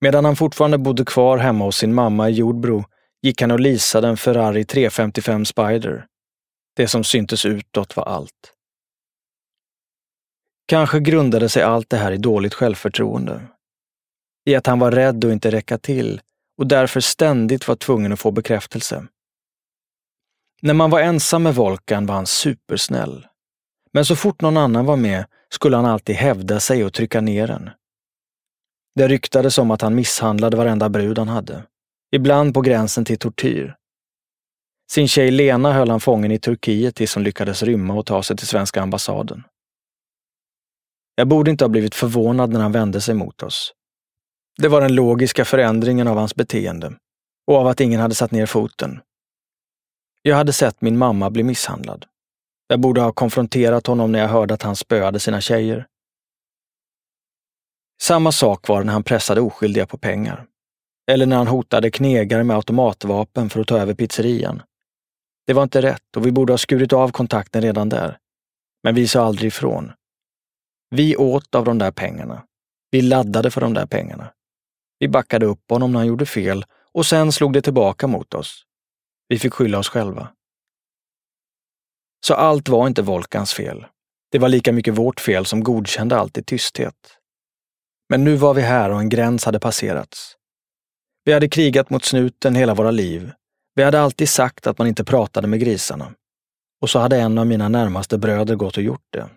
Medan 0.00 0.24
han 0.24 0.36
fortfarande 0.36 0.78
bodde 0.78 1.04
kvar 1.04 1.38
hemma 1.38 1.64
hos 1.64 1.76
sin 1.76 1.94
mamma 1.94 2.30
i 2.30 2.32
Jordbro 2.32 2.84
gick 3.22 3.40
han 3.40 3.50
och 3.50 3.60
leasade 3.60 4.08
en 4.08 4.16
Ferrari 4.16 4.64
355 4.64 5.44
Spider. 5.44 6.06
Det 6.76 6.88
som 6.88 7.04
syntes 7.04 7.46
utåt 7.46 7.96
var 7.96 8.04
allt. 8.04 8.54
Kanske 10.66 11.00
grundade 11.00 11.48
sig 11.48 11.62
allt 11.62 11.90
det 11.90 11.96
här 11.96 12.12
i 12.12 12.16
dåligt 12.16 12.54
självförtroende. 12.54 13.42
I 14.44 14.54
att 14.54 14.66
han 14.66 14.78
var 14.78 14.90
rädd 14.90 15.24
att 15.24 15.32
inte 15.32 15.50
räcka 15.50 15.78
till 15.78 16.20
och 16.58 16.66
därför 16.66 17.00
ständigt 17.00 17.68
var 17.68 17.76
tvungen 17.76 18.12
att 18.12 18.20
få 18.20 18.30
bekräftelse. 18.30 19.06
När 20.62 20.74
man 20.74 20.90
var 20.90 21.00
ensam 21.00 21.42
med 21.42 21.54
Volkan 21.54 22.06
var 22.06 22.14
han 22.14 22.26
supersnäll. 22.26 23.26
Men 23.92 24.04
så 24.04 24.16
fort 24.16 24.40
någon 24.40 24.56
annan 24.56 24.86
var 24.86 24.96
med 24.96 25.24
skulle 25.48 25.76
han 25.76 25.86
alltid 25.86 26.16
hävda 26.16 26.60
sig 26.60 26.84
och 26.84 26.92
trycka 26.92 27.20
ner 27.20 27.50
en. 27.50 27.70
Det 28.94 29.08
ryktades 29.08 29.58
om 29.58 29.70
att 29.70 29.82
han 29.82 29.94
misshandlade 29.94 30.56
varenda 30.56 30.88
brud 30.88 31.18
han 31.18 31.28
hade. 31.28 31.62
Ibland 32.12 32.54
på 32.54 32.60
gränsen 32.60 33.04
till 33.04 33.18
tortyr. 33.18 33.76
Sin 34.90 35.08
tjej 35.08 35.30
Lena 35.30 35.72
höll 35.72 35.90
han 35.90 36.00
fången 36.00 36.32
i 36.32 36.38
Turkiet 36.38 36.94
tills 36.96 37.14
hon 37.14 37.24
lyckades 37.24 37.62
rymma 37.62 37.94
och 37.94 38.06
ta 38.06 38.22
sig 38.22 38.36
till 38.36 38.46
svenska 38.46 38.82
ambassaden. 38.82 39.44
Jag 41.14 41.28
borde 41.28 41.50
inte 41.50 41.64
ha 41.64 41.68
blivit 41.68 41.94
förvånad 41.94 42.50
när 42.50 42.60
han 42.60 42.72
vände 42.72 43.00
sig 43.00 43.14
mot 43.14 43.42
oss. 43.42 43.72
Det 44.60 44.68
var 44.68 44.80
den 44.80 44.94
logiska 44.94 45.44
förändringen 45.44 46.08
av 46.08 46.16
hans 46.16 46.34
beteende 46.34 46.94
och 47.46 47.56
av 47.56 47.66
att 47.66 47.80
ingen 47.80 48.00
hade 48.00 48.14
satt 48.14 48.30
ner 48.30 48.46
foten. 48.46 49.00
Jag 50.22 50.36
hade 50.36 50.52
sett 50.52 50.80
min 50.80 50.98
mamma 50.98 51.30
bli 51.30 51.42
misshandlad. 51.42 52.06
Jag 52.68 52.80
borde 52.80 53.00
ha 53.00 53.12
konfronterat 53.12 53.86
honom 53.86 54.12
när 54.12 54.18
jag 54.18 54.28
hörde 54.28 54.54
att 54.54 54.62
han 54.62 54.76
spöade 54.76 55.20
sina 55.20 55.40
tjejer. 55.40 55.86
Samma 58.02 58.32
sak 58.32 58.68
var 58.68 58.78
det 58.78 58.84
när 58.84 58.92
han 58.92 59.02
pressade 59.02 59.40
oskyldiga 59.40 59.86
på 59.86 59.98
pengar. 59.98 60.46
Eller 61.10 61.26
när 61.26 61.36
han 61.36 61.46
hotade 61.46 61.90
knegare 61.90 62.44
med 62.44 62.56
automatvapen 62.56 63.50
för 63.50 63.60
att 63.60 63.66
ta 63.66 63.78
över 63.78 63.94
pizzerian. 63.94 64.62
Det 65.46 65.52
var 65.52 65.62
inte 65.62 65.82
rätt 65.82 66.16
och 66.16 66.26
vi 66.26 66.32
borde 66.32 66.52
ha 66.52 66.58
skurit 66.58 66.92
av 66.92 67.08
kontakten 67.08 67.62
redan 67.62 67.88
där. 67.88 68.18
Men 68.82 68.94
vi 68.94 69.08
sa 69.08 69.24
aldrig 69.24 69.48
ifrån. 69.48 69.92
Vi 70.94 71.16
åt 71.16 71.54
av 71.54 71.64
de 71.64 71.78
där 71.78 71.90
pengarna. 71.90 72.44
Vi 72.90 73.02
laddade 73.02 73.50
för 73.50 73.60
de 73.60 73.74
där 73.74 73.86
pengarna. 73.86 74.32
Vi 74.98 75.08
backade 75.08 75.46
upp 75.46 75.70
honom 75.70 75.92
när 75.92 75.98
han 75.98 76.06
gjorde 76.06 76.26
fel 76.26 76.64
och 76.92 77.06
sen 77.06 77.32
slog 77.32 77.52
det 77.52 77.62
tillbaka 77.62 78.06
mot 78.06 78.34
oss. 78.34 78.64
Vi 79.28 79.38
fick 79.38 79.52
skylla 79.52 79.78
oss 79.78 79.88
själva. 79.88 80.28
Så 82.26 82.34
allt 82.34 82.68
var 82.68 82.86
inte 82.86 83.02
Volkans 83.02 83.52
fel. 83.52 83.86
Det 84.30 84.38
var 84.38 84.48
lika 84.48 84.72
mycket 84.72 84.94
vårt 84.94 85.20
fel 85.20 85.46
som 85.46 85.64
godkände 85.64 86.16
allt 86.16 86.38
i 86.38 86.42
tysthet. 86.42 87.18
Men 88.08 88.24
nu 88.24 88.36
var 88.36 88.54
vi 88.54 88.62
här 88.62 88.90
och 88.90 89.00
en 89.00 89.08
gräns 89.08 89.44
hade 89.44 89.60
passerats. 89.60 90.36
Vi 91.24 91.32
hade 91.32 91.48
krigat 91.48 91.90
mot 91.90 92.04
snuten 92.04 92.54
hela 92.54 92.74
våra 92.74 92.90
liv. 92.90 93.32
Vi 93.74 93.82
hade 93.82 94.00
alltid 94.00 94.28
sagt 94.28 94.66
att 94.66 94.78
man 94.78 94.88
inte 94.88 95.04
pratade 95.04 95.46
med 95.46 95.60
grisarna. 95.60 96.12
Och 96.80 96.90
så 96.90 96.98
hade 96.98 97.16
en 97.16 97.38
av 97.38 97.46
mina 97.46 97.68
närmaste 97.68 98.18
bröder 98.18 98.54
gått 98.54 98.76
och 98.76 98.82
gjort 98.82 99.06
det. 99.10 99.30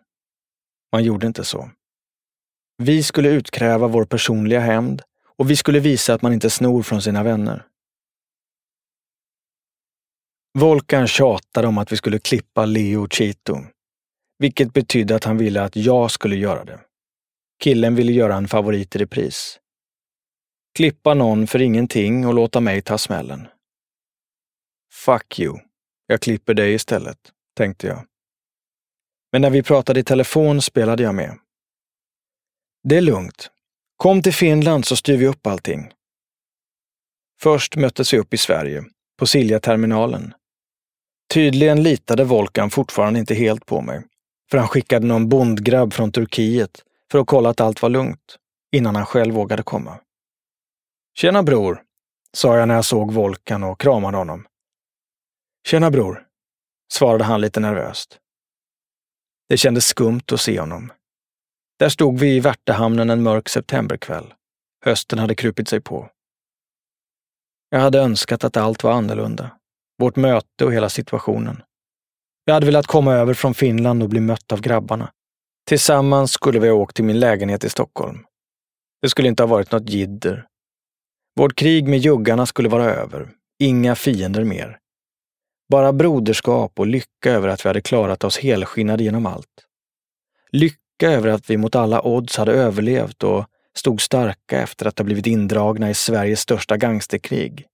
Man 0.96 1.04
gjorde 1.04 1.28
inte 1.28 1.44
så. 1.44 1.70
Vi 2.78 3.04
skulle 3.04 3.30
utkräva 3.30 3.88
vår 3.88 4.06
personliga 4.06 4.60
hämnd 4.60 5.02
och 5.38 5.50
vi 5.50 5.56
skulle 5.56 5.80
visa 5.80 6.14
att 6.14 6.22
man 6.22 6.34
inte 6.34 6.50
snor 6.50 6.84
från 6.84 7.02
sina 7.02 7.24
vänner. 7.24 7.66
Volkan 10.60 11.08
tjatade 11.08 11.68
om 11.68 11.78
att 11.78 11.92
vi 11.92 11.98
skulle 11.98 12.20
klippa 12.20 12.66
Leo 12.66 13.08
Chito, 13.10 13.58
vilket 14.40 14.74
betydde 14.74 15.16
att 15.16 15.24
han 15.24 15.38
ville 15.38 15.62
att 15.62 15.76
jag 15.76 16.12
skulle 16.12 16.36
göra 16.36 16.66
det. 16.66 16.80
Killen 17.64 17.96
ville 17.96 18.12
göra 18.12 18.36
en 18.36 18.48
favorit 18.48 18.96
i 18.96 19.00
repris. 19.00 19.60
Klippa 20.76 21.14
någon 21.14 21.48
för 21.48 21.62
ingenting 21.62 22.28
och 22.28 22.34
låta 22.34 22.60
mig 22.60 22.82
ta 22.82 22.98
smällen. 22.98 23.48
Fuck 24.94 25.40
you. 25.40 25.60
Jag 26.08 26.22
klipper 26.22 26.54
dig 26.54 26.74
istället, 26.74 27.32
tänkte 27.56 27.88
jag. 27.88 28.06
Men 29.36 29.42
när 29.42 29.50
vi 29.50 29.64
pratade 29.64 30.00
i 30.00 30.04
telefon 30.04 30.62
spelade 30.62 31.04
jag 31.04 31.16
med. 31.16 31.38
Det 32.84 32.98
är 32.98 33.02
lugnt. 33.02 33.52
Kom 33.98 34.22
till 34.22 34.34
Finland 34.34 34.86
så 34.86 34.96
styr 34.96 35.18
vi 35.18 35.28
upp 35.28 35.48
allting. 35.48 35.92
Först 37.42 37.76
möttes 37.76 38.14
vi 38.14 38.18
upp 38.18 38.34
i 38.34 38.38
Sverige, 38.38 38.84
på 39.20 39.28
Silja-terminalen. 39.28 40.34
Tydligen 41.34 41.84
litade 41.84 42.24
Volkan 42.24 42.70
fortfarande 42.70 43.20
inte 43.20 43.36
helt 43.36 43.66
på 43.66 43.82
mig, 43.82 44.04
för 44.52 44.58
han 44.58 44.68
skickade 44.68 45.08
någon 45.08 45.30
bondgrabb 45.30 45.94
från 45.94 46.12
Turkiet 46.12 46.84
för 47.12 47.20
att 47.20 47.28
kolla 47.28 47.50
att 47.50 47.62
allt 47.62 47.82
var 47.82 47.90
lugnt, 47.90 48.38
innan 48.72 48.96
han 48.96 49.06
själv 49.06 49.34
vågade 49.34 49.64
komma. 49.64 50.00
Tjena 51.18 51.44
bror, 51.44 51.84
sa 52.34 52.58
jag 52.58 52.68
när 52.68 52.76
jag 52.76 52.86
såg 52.86 53.14
Volkan 53.14 53.64
och 53.64 53.80
kramade 53.80 54.18
honom. 54.18 54.48
Tjena 55.68 55.92
bror, 55.92 56.26
svarade 56.94 57.24
han 57.24 57.42
lite 57.42 57.60
nervöst. 57.60 58.20
Det 59.50 59.58
kändes 59.58 59.86
skumt 59.86 60.22
att 60.32 60.42
se 60.42 60.60
honom. 60.60 60.92
Där 61.80 61.90
stod 61.90 62.20
vi 62.20 62.36
i 62.36 62.40
Värtahamnen 62.40 63.10
en 63.10 63.24
mörk 63.24 63.50
septemberkväll. 63.50 64.34
Hösten 64.86 65.20
hade 65.20 65.36
krupit 65.36 65.68
sig 65.68 65.82
på. 65.82 66.10
Jag 67.70 67.80
hade 67.80 68.00
önskat 68.00 68.44
att 68.44 68.58
allt 68.58 68.84
var 68.84 68.92
annorlunda. 68.92 69.52
Vårt 70.00 70.16
möte 70.16 70.66
och 70.66 70.74
hela 70.74 70.90
situationen. 70.90 71.64
Jag 72.46 72.54
hade 72.54 72.66
velat 72.66 72.88
komma 72.88 73.14
över 73.14 73.34
från 73.34 73.54
Finland 73.54 74.04
och 74.04 74.10
bli 74.10 74.20
mött 74.20 74.52
av 74.52 74.62
grabbarna. 74.62 75.12
Tillsammans 75.68 76.32
skulle 76.32 76.60
vi 76.60 76.68
ha 76.68 76.76
åkt 76.76 76.96
till 76.96 77.06
min 77.06 77.20
lägenhet 77.20 77.64
i 77.64 77.70
Stockholm. 77.70 78.26
Det 79.02 79.10
skulle 79.10 79.28
inte 79.28 79.44
ha 79.44 79.48
varit 79.48 79.72
något 79.72 79.90
jidder. 79.90 80.48
Vårt 81.36 81.56
krig 81.56 81.88
med 81.88 82.00
juggarna 82.00 82.46
skulle 82.46 82.70
vara 82.70 82.86
över. 82.86 83.32
Inga 83.60 83.96
fiender 83.96 84.44
mer. 84.44 84.80
Bara 85.70 85.94
broderskap 85.94 86.80
och 86.80 86.88
lycka 86.88 87.32
över 87.32 87.48
att 87.48 87.66
vi 87.66 87.70
hade 87.70 87.82
klarat 87.82 88.24
oss 88.24 88.38
helskinnade 88.38 89.04
genom 89.04 89.26
allt. 89.26 89.66
Lycka 90.52 91.12
över 91.12 91.30
att 91.30 91.50
vi 91.50 91.58
mot 91.58 91.76
alla 91.76 92.02
odds 92.02 92.38
hade 92.38 92.54
överlevt 92.54 93.24
och 93.24 93.46
stod 93.78 94.02
starka 94.02 94.62
efter 94.62 94.86
att 94.86 95.00
ha 95.00 95.06
blivit 95.06 95.28
indragna 95.28 95.90
i 95.90 95.94
Sveriges 95.94 96.40
största 96.40 96.78
gangsterkrig. 96.78 97.68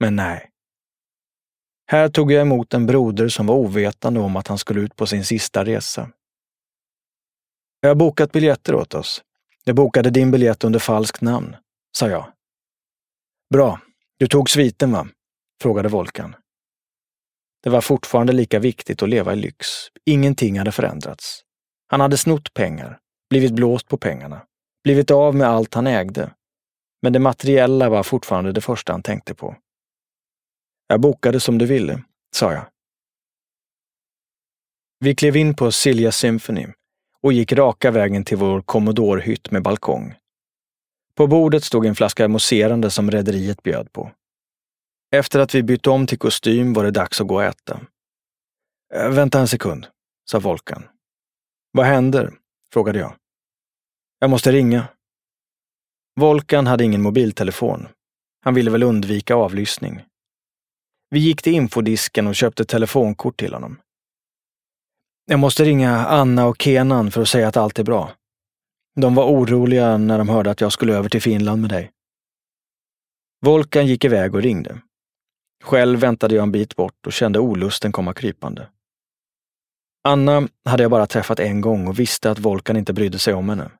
Men 0.00 0.16
nej. 0.16 0.50
Här 1.90 2.08
tog 2.08 2.32
jag 2.32 2.40
emot 2.40 2.74
en 2.74 2.86
broder 2.86 3.28
som 3.28 3.46
var 3.46 3.54
ovetande 3.54 4.20
om 4.20 4.36
att 4.36 4.48
han 4.48 4.58
skulle 4.58 4.80
ut 4.80 4.96
på 4.96 5.06
sin 5.06 5.24
sista 5.24 5.64
resa. 5.64 6.10
Jag 7.80 7.90
har 7.90 7.94
bokat 7.94 8.32
biljetter 8.32 8.74
åt 8.74 8.94
oss. 8.94 9.22
Jag 9.64 9.76
bokade 9.76 10.10
din 10.10 10.30
biljett 10.30 10.64
under 10.64 10.78
falskt 10.78 11.20
namn, 11.20 11.56
sa 11.92 12.08
jag. 12.08 12.32
Bra. 13.50 13.80
Du 14.18 14.26
tog 14.26 14.50
sviten, 14.50 14.92
va? 14.92 15.08
frågade 15.62 15.88
Volkan. 15.88 16.36
Det 17.62 17.70
var 17.70 17.80
fortfarande 17.80 18.32
lika 18.32 18.58
viktigt 18.58 19.02
att 19.02 19.08
leva 19.08 19.32
i 19.32 19.36
lyx. 19.36 19.66
Ingenting 20.04 20.58
hade 20.58 20.72
förändrats. 20.72 21.42
Han 21.86 22.00
hade 22.00 22.16
snott 22.16 22.54
pengar, 22.54 22.98
blivit 23.30 23.52
blåst 23.52 23.88
på 23.88 23.96
pengarna, 23.96 24.42
blivit 24.84 25.10
av 25.10 25.34
med 25.34 25.48
allt 25.48 25.74
han 25.74 25.86
ägde. 25.86 26.30
Men 27.02 27.12
det 27.12 27.18
materiella 27.18 27.88
var 27.88 28.02
fortfarande 28.02 28.52
det 28.52 28.60
första 28.60 28.92
han 28.92 29.02
tänkte 29.02 29.34
på. 29.34 29.56
Jag 30.88 31.00
bokade 31.00 31.40
som 31.40 31.58
du 31.58 31.66
ville, 31.66 32.02
sa 32.36 32.52
jag. 32.52 32.66
Vi 35.00 35.14
klev 35.14 35.36
in 35.36 35.54
på 35.54 35.72
Silja 35.72 36.12
Symphony 36.12 36.66
och 37.22 37.32
gick 37.32 37.52
raka 37.52 37.90
vägen 37.90 38.24
till 38.24 38.36
vår 38.36 38.60
Commodore-hytt 38.60 39.50
med 39.50 39.62
balkong. 39.62 40.14
På 41.14 41.26
bordet 41.26 41.64
stod 41.64 41.86
en 41.86 41.94
flaska 41.94 42.28
mousserande 42.28 42.90
som 42.90 43.10
rederiet 43.10 43.62
bjöd 43.62 43.92
på. 43.92 44.10
Efter 45.10 45.38
att 45.40 45.54
vi 45.54 45.62
bytt 45.62 45.86
om 45.86 46.06
till 46.06 46.18
kostym 46.18 46.72
var 46.72 46.84
det 46.84 46.90
dags 46.90 47.20
att 47.20 47.26
gå 47.26 47.34
och 47.34 47.44
äta. 47.44 47.80
Eh, 48.94 49.10
vänta 49.10 49.40
en 49.40 49.48
sekund, 49.48 49.86
sa 50.30 50.38
Volkan. 50.38 50.88
Vad 51.72 51.86
händer? 51.86 52.34
frågade 52.72 52.98
jag. 52.98 53.14
Jag 54.18 54.30
måste 54.30 54.52
ringa. 54.52 54.88
Volkan 56.20 56.66
hade 56.66 56.84
ingen 56.84 57.02
mobiltelefon. 57.02 57.88
Han 58.44 58.54
ville 58.54 58.70
väl 58.70 58.82
undvika 58.82 59.34
avlyssning. 59.34 60.02
Vi 61.10 61.18
gick 61.18 61.42
till 61.42 61.54
infodisken 61.54 62.26
och 62.26 62.34
köpte 62.34 62.64
telefonkort 62.64 63.36
till 63.36 63.54
honom. 63.54 63.80
Jag 65.26 65.40
måste 65.40 65.64
ringa 65.64 66.06
Anna 66.06 66.46
och 66.46 66.62
Kenan 66.62 67.10
för 67.10 67.22
att 67.22 67.28
säga 67.28 67.48
att 67.48 67.56
allt 67.56 67.78
är 67.78 67.84
bra. 67.84 68.12
De 69.00 69.14
var 69.14 69.24
oroliga 69.24 69.98
när 69.98 70.18
de 70.18 70.28
hörde 70.28 70.50
att 70.50 70.60
jag 70.60 70.72
skulle 70.72 70.94
över 70.94 71.08
till 71.08 71.22
Finland 71.22 71.60
med 71.60 71.70
dig. 71.70 71.90
Volkan 73.44 73.86
gick 73.86 74.04
iväg 74.04 74.34
och 74.34 74.42
ringde. 74.42 74.80
Själv 75.64 76.00
väntade 76.00 76.34
jag 76.34 76.42
en 76.42 76.52
bit 76.52 76.76
bort 76.76 77.06
och 77.06 77.12
kände 77.12 77.38
olusten 77.38 77.92
komma 77.92 78.14
krypande. 78.14 78.68
Anna 80.04 80.48
hade 80.64 80.82
jag 80.82 80.90
bara 80.90 81.06
träffat 81.06 81.40
en 81.40 81.60
gång 81.60 81.88
och 81.88 81.98
visste 81.98 82.30
att 82.30 82.38
Volkan 82.38 82.76
inte 82.76 82.92
brydde 82.92 83.18
sig 83.18 83.34
om 83.34 83.48
henne. 83.48 83.70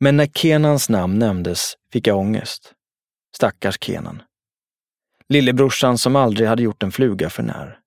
Men 0.00 0.16
när 0.16 0.26
Kenans 0.26 0.88
namn 0.88 1.18
nämndes 1.18 1.74
fick 1.92 2.06
jag 2.06 2.18
ångest. 2.18 2.72
Stackars 3.36 3.78
Kenan. 3.80 4.22
Lillebrorsan 5.28 5.98
som 5.98 6.16
aldrig 6.16 6.48
hade 6.48 6.62
gjort 6.62 6.82
en 6.82 6.92
fluga 6.92 7.30
för 7.30 7.42
när. 7.42 7.78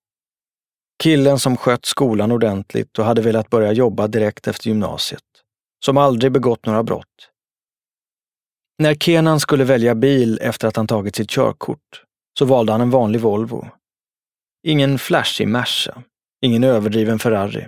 Killen 1.03 1.39
som 1.39 1.57
skött 1.57 1.85
skolan 1.85 2.31
ordentligt 2.31 2.99
och 2.99 3.05
hade 3.05 3.21
velat 3.21 3.49
börja 3.49 3.71
jobba 3.71 4.07
direkt 4.07 4.47
efter 4.47 4.67
gymnasiet. 4.67 5.23
Som 5.85 5.97
aldrig 5.97 6.31
begått 6.31 6.65
några 6.65 6.83
brott. 6.83 7.29
När 8.77 8.95
Kenan 8.95 9.39
skulle 9.39 9.63
välja 9.63 9.95
bil 9.95 10.39
efter 10.41 10.67
att 10.67 10.75
han 10.75 10.87
tagit 10.87 11.15
sitt 11.15 11.29
körkort 11.29 12.04
så 12.39 12.45
valde 12.45 12.71
han 12.71 12.81
en 12.81 12.89
vanlig 12.89 13.21
Volvo. 13.21 13.67
Ingen 14.63 14.99
flashig 14.99 15.47
Merca, 15.47 16.03
ingen 16.41 16.63
överdriven 16.63 17.19
Ferrari. 17.19 17.67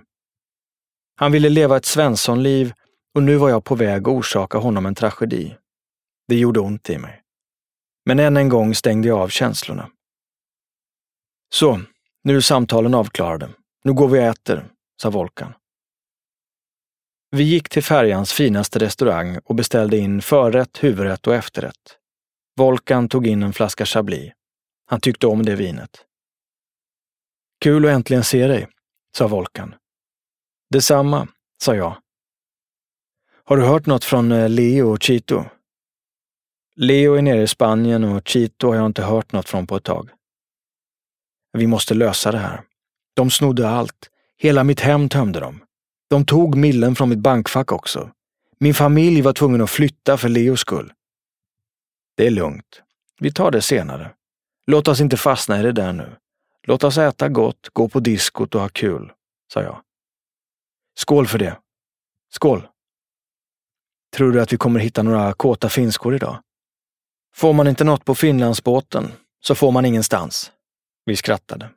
Han 1.15 1.32
ville 1.32 1.49
leva 1.49 1.77
ett 1.77 1.86
Svenssonliv 1.86 2.73
och 3.15 3.23
nu 3.23 3.36
var 3.36 3.49
jag 3.49 3.63
på 3.63 3.75
väg 3.75 4.01
att 4.01 4.08
orsaka 4.08 4.58
honom 4.58 4.86
en 4.86 4.95
tragedi. 4.95 5.56
Det 6.27 6.36
gjorde 6.36 6.60
ont 6.60 6.89
i 6.89 6.97
mig. 6.97 7.21
Men 8.06 8.19
än 8.19 8.38
en 8.38 8.49
gång 8.49 8.75
stängde 8.75 9.08
jag 9.08 9.19
av 9.19 9.30
känslorna. 9.30 9.89
Så, 11.53 11.82
nu 12.23 12.36
är 12.36 12.41
samtalen 12.41 12.93
avklarade. 12.93 13.49
Nu 13.84 13.93
går 13.93 14.08
vi 14.08 14.19
och 14.19 14.23
äter, 14.23 14.69
sa 15.01 15.10
Volkan. 15.10 15.53
Vi 17.32 17.43
gick 17.43 17.69
till 17.69 17.84
färjans 17.84 18.34
finaste 18.34 18.80
restaurang 18.80 19.39
och 19.43 19.56
beställde 19.56 19.97
in 19.97 20.21
förrätt, 20.21 20.84
huvudrätt 20.84 21.27
och 21.27 21.36
efterrätt. 21.36 21.97
Volkan 22.58 23.10
tog 23.10 23.27
in 23.27 23.43
en 23.43 23.53
flaska 23.53 23.86
Chablis. 23.86 24.37
Han 24.89 25.00
tyckte 25.00 25.28
om 25.28 25.45
det 25.45 25.56
vinet. 25.56 26.06
Kul 27.62 27.86
att 27.86 27.91
äntligen 27.91 28.23
se 28.23 28.47
dig, 28.47 28.67
sa 29.17 29.28
Volkan. 29.28 29.76
Detsamma, 30.69 31.28
sa 31.62 31.76
jag. 31.76 31.97
Har 33.43 33.58
du 33.58 33.63
hört 33.63 33.86
något 33.86 34.04
från 34.04 34.32
eh, 34.32 34.50
Leo 34.50 34.91
och 34.91 35.04
Chito? 35.04 35.45
Leo 36.76 37.13
är 37.13 37.21
nere 37.21 37.41
i 37.41 37.47
Spanien 37.47 38.04
och 38.04 38.28
Chito 38.28 38.67
har 38.67 38.76
jag 38.76 38.86
inte 38.86 39.04
hört 39.04 39.32
något 39.32 39.50
från 39.50 39.67
på 39.67 39.76
ett 39.76 39.84
tag. 39.84 40.10
Vi 41.54 41.67
måste 41.67 41.93
lösa 41.93 42.32
det 42.32 42.38
här. 42.38 42.62
De 43.13 43.32
snodde 43.32 43.69
allt. 43.69 44.10
Hela 44.38 44.63
mitt 44.63 44.80
hem 44.80 45.10
tömde 45.10 45.39
de. 45.39 45.63
De 46.10 46.26
tog 46.26 46.56
millen 46.56 46.95
från 46.95 47.10
mitt 47.10 47.19
bankfack 47.19 47.71
också. 47.71 48.12
Min 48.60 48.73
familj 48.73 49.21
var 49.21 49.34
tvungen 49.34 49.62
att 49.62 49.69
flytta 49.69 50.17
för 50.17 50.30
Leos 50.30 50.60
skull. 50.60 50.93
Det 52.15 52.28
är 52.28 52.32
lugnt. 52.32 52.82
Vi 53.19 53.32
tar 53.32 53.52
det 53.52 53.62
senare. 53.62 54.12
Låt 54.71 54.88
oss 54.88 55.01
inte 55.01 55.17
fastna 55.17 55.60
i 55.60 55.63
det 55.63 55.71
där 55.71 55.93
nu. 55.93 56.15
Låt 56.63 56.84
oss 56.84 56.97
äta 56.97 57.30
gott, 57.30 57.69
gå 57.73 57.89
på 57.89 57.99
diskot 57.99 58.56
och 58.56 58.62
ha 58.62 58.69
kul, 58.69 59.12
sa 59.53 59.62
jag. 59.62 59.82
Skål 60.97 61.27
för 61.27 61.39
det. 61.39 61.58
Skål! 62.30 62.67
Tror 64.15 64.32
du 64.32 64.41
att 64.41 64.53
vi 64.53 64.58
kommer 64.58 64.80
hitta 64.80 65.03
några 65.03 65.34
kåta 65.34 65.69
finskor 65.69 66.15
idag? 66.15 66.41
Får 67.34 67.53
man 67.53 67.67
inte 67.67 67.84
något 67.84 68.06
på 68.06 68.15
Finlandsbåten 68.15 69.12
så 69.39 69.56
får 69.56 69.71
man 69.71 69.86
ingenstans. 69.86 70.51
Vi 71.06 71.15
skrattade. 71.15 71.69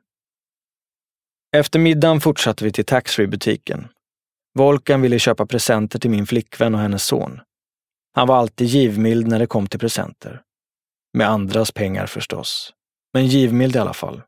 Efter 1.55 1.79
middagen 1.79 2.21
fortsatte 2.21 2.63
vi 2.63 2.71
till 2.71 2.85
taxfree-butiken. 2.85 3.87
Volkan 4.53 5.01
ville 5.01 5.19
köpa 5.19 5.45
presenter 5.45 5.99
till 5.99 6.09
min 6.09 6.27
flickvän 6.27 6.75
och 6.75 6.81
hennes 6.81 7.03
son. 7.03 7.39
Han 8.13 8.27
var 8.27 8.37
alltid 8.37 8.67
givmild 8.67 9.27
när 9.27 9.39
det 9.39 9.47
kom 9.47 9.67
till 9.67 9.79
presenter. 9.79 10.41
Med 11.13 11.29
andras 11.29 11.71
pengar 11.71 12.05
förstås. 12.05 12.73
Men 13.13 13.27
givmild 13.27 13.75
i 13.75 13.79
alla 13.79 13.93
fall. 13.93 14.21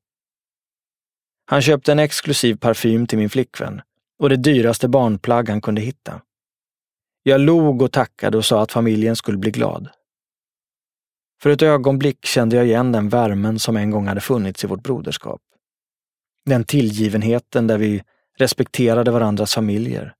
Han 1.45 1.61
köpte 1.61 1.91
en 1.91 1.99
exklusiv 1.99 2.55
parfym 2.55 3.07
till 3.07 3.17
min 3.17 3.29
flickvän 3.29 3.81
och 4.19 4.29
det 4.29 4.37
dyraste 4.37 4.87
barnplagg 4.87 5.49
han 5.49 5.61
kunde 5.61 5.81
hitta. 5.81 6.21
Jag 7.23 7.41
log 7.41 7.81
och 7.81 7.91
tackade 7.91 8.37
och 8.37 8.45
sa 8.45 8.61
att 8.61 8.71
familjen 8.71 9.15
skulle 9.15 9.37
bli 9.37 9.51
glad. 9.51 9.89
För 11.41 11.49
ett 11.49 11.61
ögonblick 11.61 12.25
kände 12.25 12.55
jag 12.55 12.65
igen 12.65 12.91
den 12.91 13.09
värmen 13.09 13.59
som 13.59 13.77
en 13.77 13.91
gång 13.91 14.07
hade 14.07 14.21
funnits 14.21 14.63
i 14.63 14.67
vårt 14.67 14.83
broderskap. 14.83 15.41
Den 16.45 16.63
tillgivenheten 16.63 17.67
där 17.67 17.77
vi 17.77 18.03
respekterade 18.37 19.11
varandras 19.11 19.53
familjer. 19.53 20.15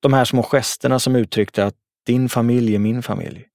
De 0.00 0.12
här 0.12 0.24
små 0.24 0.42
gesterna 0.42 0.98
som 0.98 1.16
uttryckte 1.16 1.64
att 1.66 1.76
din 2.06 2.28
familj 2.28 2.74
är 2.74 2.78
min 2.78 3.02
familj. 3.02 3.48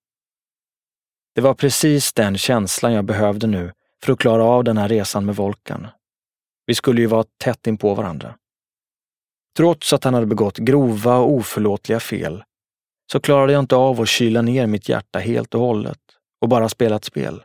Det 1.35 1.41
var 1.41 1.53
precis 1.53 2.13
den 2.13 2.37
känslan 2.37 2.93
jag 2.93 3.05
behövde 3.05 3.47
nu 3.47 3.71
för 4.03 4.13
att 4.13 4.19
klara 4.19 4.43
av 4.43 4.63
den 4.63 4.77
här 4.77 4.89
resan 4.89 5.25
med 5.25 5.35
Volkan. 5.35 5.87
Vi 6.65 6.75
skulle 6.75 7.01
ju 7.01 7.07
vara 7.07 7.25
tätt 7.43 7.67
in 7.67 7.77
på 7.77 7.93
varandra. 7.93 8.35
Trots 9.57 9.93
att 9.93 10.03
han 10.03 10.13
hade 10.13 10.25
begått 10.25 10.57
grova 10.57 11.17
och 11.17 11.31
oförlåtliga 11.31 11.99
fel 11.99 12.43
så 13.11 13.19
klarade 13.19 13.53
jag 13.53 13.59
inte 13.59 13.75
av 13.75 14.01
att 14.01 14.09
kyla 14.09 14.41
ner 14.41 14.67
mitt 14.67 14.89
hjärta 14.89 15.19
helt 15.19 15.55
och 15.55 15.61
hållet 15.61 15.99
och 16.41 16.49
bara 16.49 16.69
spela 16.69 16.95
ett 16.95 17.05
spel. 17.05 17.43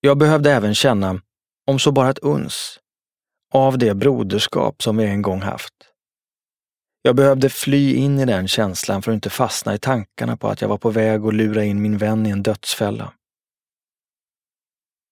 Jag 0.00 0.18
behövde 0.18 0.52
även 0.52 0.74
känna, 0.74 1.20
om 1.66 1.78
så 1.78 1.92
bara 1.92 2.10
ett 2.10 2.18
uns, 2.18 2.78
av 3.52 3.78
det 3.78 3.94
broderskap 3.94 4.82
som 4.82 4.96
vi 4.96 5.04
en 5.04 5.22
gång 5.22 5.40
haft. 5.40 5.74
Jag 7.02 7.16
behövde 7.16 7.48
fly 7.48 7.94
in 7.94 8.20
i 8.20 8.24
den 8.24 8.48
känslan 8.48 9.02
för 9.02 9.10
att 9.12 9.14
inte 9.14 9.30
fastna 9.30 9.74
i 9.74 9.78
tankarna 9.78 10.36
på 10.36 10.48
att 10.48 10.60
jag 10.60 10.68
var 10.68 10.78
på 10.78 10.90
väg 10.90 11.24
att 11.24 11.34
lura 11.34 11.64
in 11.64 11.82
min 11.82 11.98
vän 11.98 12.26
i 12.26 12.30
en 12.30 12.42
dödsfälla. 12.42 13.12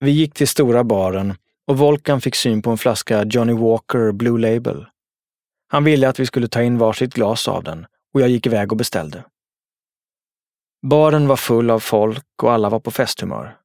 Vi 0.03 0.11
gick 0.11 0.35
till 0.35 0.49
stora 0.49 0.85
baren 0.85 1.35
och 1.67 1.79
Volkan 1.79 2.21
fick 2.21 2.35
syn 2.35 2.62
på 2.62 2.71
en 2.71 2.79
flaska 2.79 3.25
Johnny 3.25 3.53
Walker 3.53 4.12
Blue 4.12 4.41
Label. 4.41 4.87
Han 5.69 5.85
ville 5.85 6.09
att 6.09 6.21
vi 6.21 6.27
skulle 6.27 6.49
ta 6.49 6.62
in 6.62 6.79
varsitt 6.79 7.15
glas 7.15 7.49
av 7.49 7.65
den 7.65 7.87
och 8.15 8.21
jag 8.21 8.29
gick 8.29 8.47
iväg 8.47 8.73
och 8.73 8.79
beställde. 8.79 9.25
Baren 10.87 11.29
var 11.29 11.37
full 11.37 11.71
av 11.71 11.81
folk 11.81 12.43
och 12.43 12.53
alla 12.53 12.69
var 12.69 12.81
på 12.81 12.91
festhumör. 12.91 13.57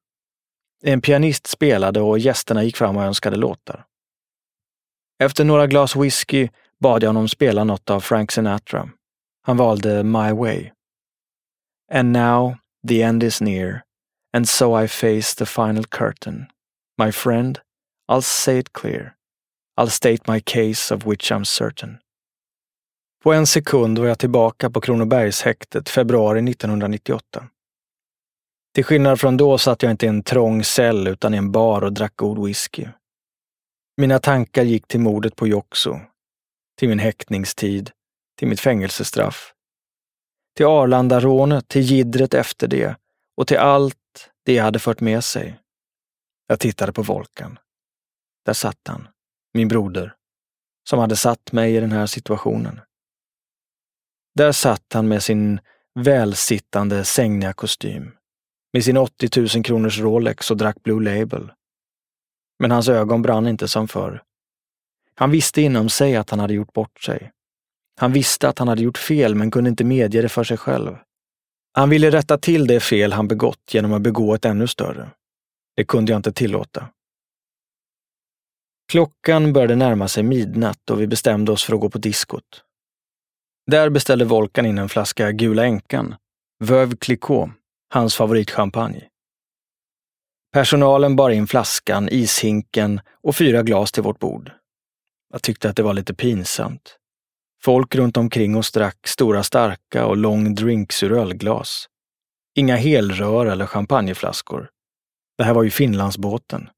En 0.82 1.00
pianist 1.00 1.46
spelade 1.46 2.00
och 2.00 2.18
gästerna 2.18 2.64
gick 2.64 2.76
fram 2.76 2.96
och 2.96 3.02
önskade 3.02 3.36
låtar. 3.36 3.84
Efter 5.18 5.44
några 5.44 5.66
glas 5.66 5.96
whisky 5.96 6.48
bad 6.80 7.02
jag 7.02 7.08
honom 7.08 7.28
spela 7.28 7.64
något 7.64 7.90
av 7.90 8.00
Frank 8.00 8.32
Sinatra. 8.32 8.90
Han 9.42 9.56
valde 9.56 10.02
My 10.02 10.32
Way. 10.32 10.70
And 11.92 12.12
now 12.12 12.56
the 12.88 13.02
end 13.02 13.22
is 13.22 13.40
near, 13.40 13.82
and 14.32 14.48
so 14.48 14.82
I 14.82 14.88
face 14.88 15.34
the 15.34 15.46
final 15.46 15.84
curtain. 15.84 16.46
My 16.98 17.12
friend, 17.12 17.60
I'll 18.08 18.22
say 18.22 18.58
it 18.58 18.72
clear. 18.72 19.14
I'll 19.76 19.90
state 19.90 20.26
my 20.26 20.40
case 20.40 20.94
of 20.94 21.06
which 21.06 21.32
I'm 21.32 21.44
certain. 21.44 21.98
På 23.22 23.32
en 23.32 23.46
sekund 23.46 23.98
var 23.98 24.06
jag 24.06 24.18
tillbaka 24.18 24.70
på 24.70 24.80
Kronobergshäktet 24.80 25.88
februari 25.88 26.50
1998. 26.50 27.48
Till 28.74 28.84
skillnad 28.84 29.20
från 29.20 29.36
då 29.36 29.58
satt 29.58 29.82
jag 29.82 29.90
inte 29.90 30.06
i 30.06 30.08
en 30.08 30.22
trång 30.22 30.64
cell 30.64 31.08
utan 31.08 31.34
i 31.34 31.36
en 31.36 31.52
bar 31.52 31.84
och 31.84 31.92
drack 31.92 32.16
god 32.16 32.46
whisky. 32.46 32.86
Mina 33.96 34.18
tankar 34.18 34.62
gick 34.62 34.86
till 34.88 35.00
mordet 35.00 35.36
på 35.36 35.46
Joxo, 35.46 36.00
till 36.78 36.88
min 36.88 36.98
häktningstid, 36.98 37.90
till 38.38 38.48
mitt 38.48 38.60
fängelsestraff, 38.60 39.52
till 40.56 40.66
Arlandarånet, 40.66 41.68
till 41.68 41.82
gidret 41.82 42.34
efter 42.34 42.68
det 42.68 42.96
och 43.36 43.46
till 43.46 43.58
allt 43.58 43.96
det 44.48 44.54
jag 44.54 44.64
hade 44.64 44.78
fört 44.78 45.00
med 45.00 45.24
sig. 45.24 45.60
Jag 46.46 46.60
tittade 46.60 46.92
på 46.92 47.02
Volkan. 47.02 47.58
Där 48.44 48.52
satt 48.52 48.88
han, 48.88 49.08
min 49.54 49.68
broder, 49.68 50.14
som 50.88 50.98
hade 50.98 51.16
satt 51.16 51.52
mig 51.52 51.76
i 51.76 51.80
den 51.80 51.92
här 51.92 52.06
situationen. 52.06 52.80
Där 54.34 54.52
satt 54.52 54.92
han 54.92 55.08
med 55.08 55.22
sin 55.22 55.60
välsittande 55.94 57.04
sängliga 57.04 57.52
kostym, 57.52 58.12
med 58.72 58.84
sin 58.84 58.96
80 58.96 59.40
000 59.56 59.64
kronors 59.64 59.98
Rolex 59.98 60.50
och 60.50 60.56
drack 60.56 60.82
Blue 60.82 61.04
Label. 61.04 61.52
Men 62.58 62.70
hans 62.70 62.88
ögon 62.88 63.22
brann 63.22 63.48
inte 63.48 63.68
som 63.68 63.88
förr. 63.88 64.22
Han 65.14 65.30
visste 65.30 65.62
inom 65.62 65.88
sig 65.88 66.16
att 66.16 66.30
han 66.30 66.40
hade 66.40 66.54
gjort 66.54 66.72
bort 66.72 67.00
sig. 67.00 67.32
Han 67.96 68.12
visste 68.12 68.48
att 68.48 68.58
han 68.58 68.68
hade 68.68 68.82
gjort 68.82 68.98
fel 68.98 69.34
men 69.34 69.50
kunde 69.50 69.70
inte 69.70 69.84
medge 69.84 70.22
det 70.22 70.28
för 70.28 70.44
sig 70.44 70.56
själv. 70.56 70.96
Han 71.72 71.90
ville 71.90 72.10
rätta 72.10 72.38
till 72.38 72.66
det 72.66 72.80
fel 72.80 73.12
han 73.12 73.28
begått 73.28 73.74
genom 73.74 73.92
att 73.92 74.02
begå 74.02 74.34
ett 74.34 74.44
ännu 74.44 74.66
större. 74.66 75.10
Det 75.76 75.84
kunde 75.84 76.12
jag 76.12 76.18
inte 76.18 76.32
tillåta. 76.32 76.88
Klockan 78.92 79.52
började 79.52 79.76
närma 79.76 80.08
sig 80.08 80.22
midnatt 80.22 80.90
och 80.90 81.00
vi 81.00 81.06
bestämde 81.06 81.52
oss 81.52 81.64
för 81.64 81.74
att 81.74 81.80
gå 81.80 81.90
på 81.90 81.98
diskot. 81.98 82.64
Där 83.66 83.90
beställde 83.90 84.24
Volkan 84.24 84.66
in 84.66 84.78
en 84.78 84.88
flaska 84.88 85.32
Gula 85.32 85.64
Änkan, 85.64 86.14
Veuve 86.64 86.96
Clicquot, 86.96 87.50
hans 87.88 88.16
favoritchampagne. 88.16 89.08
Personalen 90.52 91.16
bar 91.16 91.30
in 91.30 91.46
flaskan, 91.46 92.08
ishinken 92.08 93.00
och 93.22 93.36
fyra 93.36 93.62
glas 93.62 93.92
till 93.92 94.02
vårt 94.02 94.18
bord. 94.18 94.52
Jag 95.32 95.42
tyckte 95.42 95.70
att 95.70 95.76
det 95.76 95.82
var 95.82 95.94
lite 95.94 96.14
pinsamt. 96.14 96.97
Folk 97.62 97.94
runt 97.94 98.16
omkring 98.16 98.56
oss 98.56 98.72
drack 98.72 99.06
stora 99.06 99.42
starka 99.42 100.06
och 100.06 100.16
lång 100.16 100.54
drinks 100.54 101.02
ur 101.02 101.12
ölglas. 101.12 101.86
Inga 102.54 102.76
helrör 102.76 103.46
eller 103.46 103.66
champagneflaskor. 103.66 104.70
Det 105.38 105.44
här 105.44 105.54
var 105.54 105.62
ju 105.62 105.70
Finlandsbåten. 105.70 106.70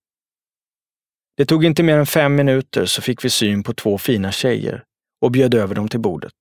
Det 1.37 1.47
tog 1.47 1.65
inte 1.65 1.83
mer 1.83 1.97
än 1.97 2.07
fem 2.07 2.35
minuter 2.35 2.87
så 2.87 3.03
fick 3.03 3.25
vi 3.25 3.31
syn 3.31 3.63
på 3.63 3.75
två 3.75 3.99
fina 3.99 4.33
tjejer 4.33 4.85
och 5.21 5.31
bjöd 5.31 5.55
över 5.55 5.75
dem 5.75 5.89
till 5.89 6.01
bordet. 6.01 6.35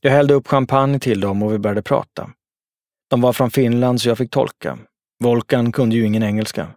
Jag 0.00 0.10
hällde 0.10 0.34
upp 0.34 0.48
champagne 0.48 0.98
till 0.98 1.20
dem 1.20 1.42
och 1.42 1.52
vi 1.52 1.58
började 1.58 1.82
prata. 1.82 2.30
De 3.10 3.20
var 3.20 3.32
från 3.32 3.50
Finland 3.50 4.00
så 4.00 4.08
jag 4.08 4.18
fick 4.18 4.30
tolka. 4.30 4.78
Volkan 5.24 5.72
kunde 5.72 5.96
ju 5.96 6.06
ingen 6.06 6.22
engelska. 6.22 6.68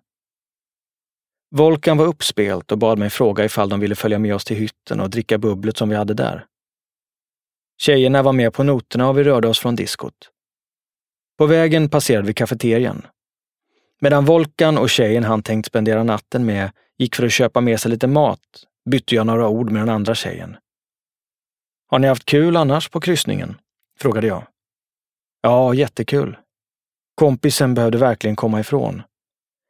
Volkan 1.55 1.97
var 1.97 2.05
uppspelt 2.05 2.71
och 2.71 2.77
bad 2.77 2.99
mig 2.99 3.09
fråga 3.09 3.45
ifall 3.45 3.69
de 3.69 3.79
ville 3.79 3.95
följa 3.95 4.19
med 4.19 4.35
oss 4.35 4.45
till 4.45 4.57
hytten 4.57 4.99
och 4.99 5.09
dricka 5.09 5.37
bubblet 5.37 5.77
som 5.77 5.89
vi 5.89 5.95
hade 5.95 6.13
där. 6.13 6.45
Tjejerna 7.77 8.23
var 8.23 8.33
med 8.33 8.53
på 8.53 8.63
noterna 8.63 9.09
och 9.09 9.17
vi 9.17 9.23
rörde 9.23 9.47
oss 9.47 9.59
från 9.59 9.75
diskot. 9.75 10.13
På 11.37 11.45
vägen 11.45 11.89
passerade 11.89 12.27
vi 12.27 12.33
kafeterian. 12.33 13.05
Medan 14.01 14.25
Volkan 14.25 14.77
och 14.77 14.89
tjejen 14.89 15.23
han 15.23 15.43
tänkt 15.43 15.65
spendera 15.65 16.03
natten 16.03 16.45
med 16.45 16.71
gick 16.97 17.15
för 17.15 17.25
att 17.25 17.31
köpa 17.31 17.61
med 17.61 17.79
sig 17.79 17.91
lite 17.91 18.07
mat 18.07 18.39
bytte 18.89 19.15
jag 19.15 19.27
några 19.27 19.47
ord 19.47 19.71
med 19.71 19.81
den 19.81 19.89
andra 19.89 20.15
tjejen. 20.15 20.57
Har 21.87 21.99
ni 21.99 22.07
haft 22.07 22.25
kul 22.25 22.57
annars 22.57 22.89
på 22.89 22.99
kryssningen? 22.99 23.57
frågade 23.99 24.27
jag. 24.27 24.47
Ja, 25.41 25.73
jättekul. 25.73 26.37
Kompisen 27.15 27.73
behövde 27.73 27.97
verkligen 27.97 28.35
komma 28.35 28.59
ifrån. 28.59 29.01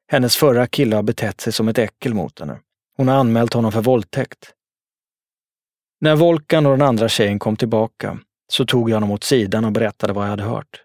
Hennes 0.08 0.36
förra 0.36 0.68
kille 0.68 0.96
har 0.96 1.04
betett 1.04 1.42
sig 1.42 1.54
som 1.54 1.68
ett 1.68 1.78
äckel 1.78 2.13
mot 2.13 2.39
henne. 2.39 2.60
Hon 2.98 3.08
har 3.08 3.16
anmält 3.16 3.54
honom 3.54 3.72
för 3.72 3.82
våldtäkt. 3.82 4.54
När 6.02 6.16
Volkan 6.16 6.66
och 6.66 6.72
den 6.78 6.88
andra 6.88 7.10
tjejen 7.10 7.39
kom 7.39 7.56
tillbaka 7.56 8.20
så 8.48 8.66
tog 8.66 8.89
jag 8.89 8.96
honom 8.96 9.12
åt 9.12 9.24
sidan 9.24 9.66
och 9.66 9.72
berättade 9.72 10.13
vad 10.13 10.26
jag 10.26 10.30
hade 10.30 10.44
hört. 10.44 10.84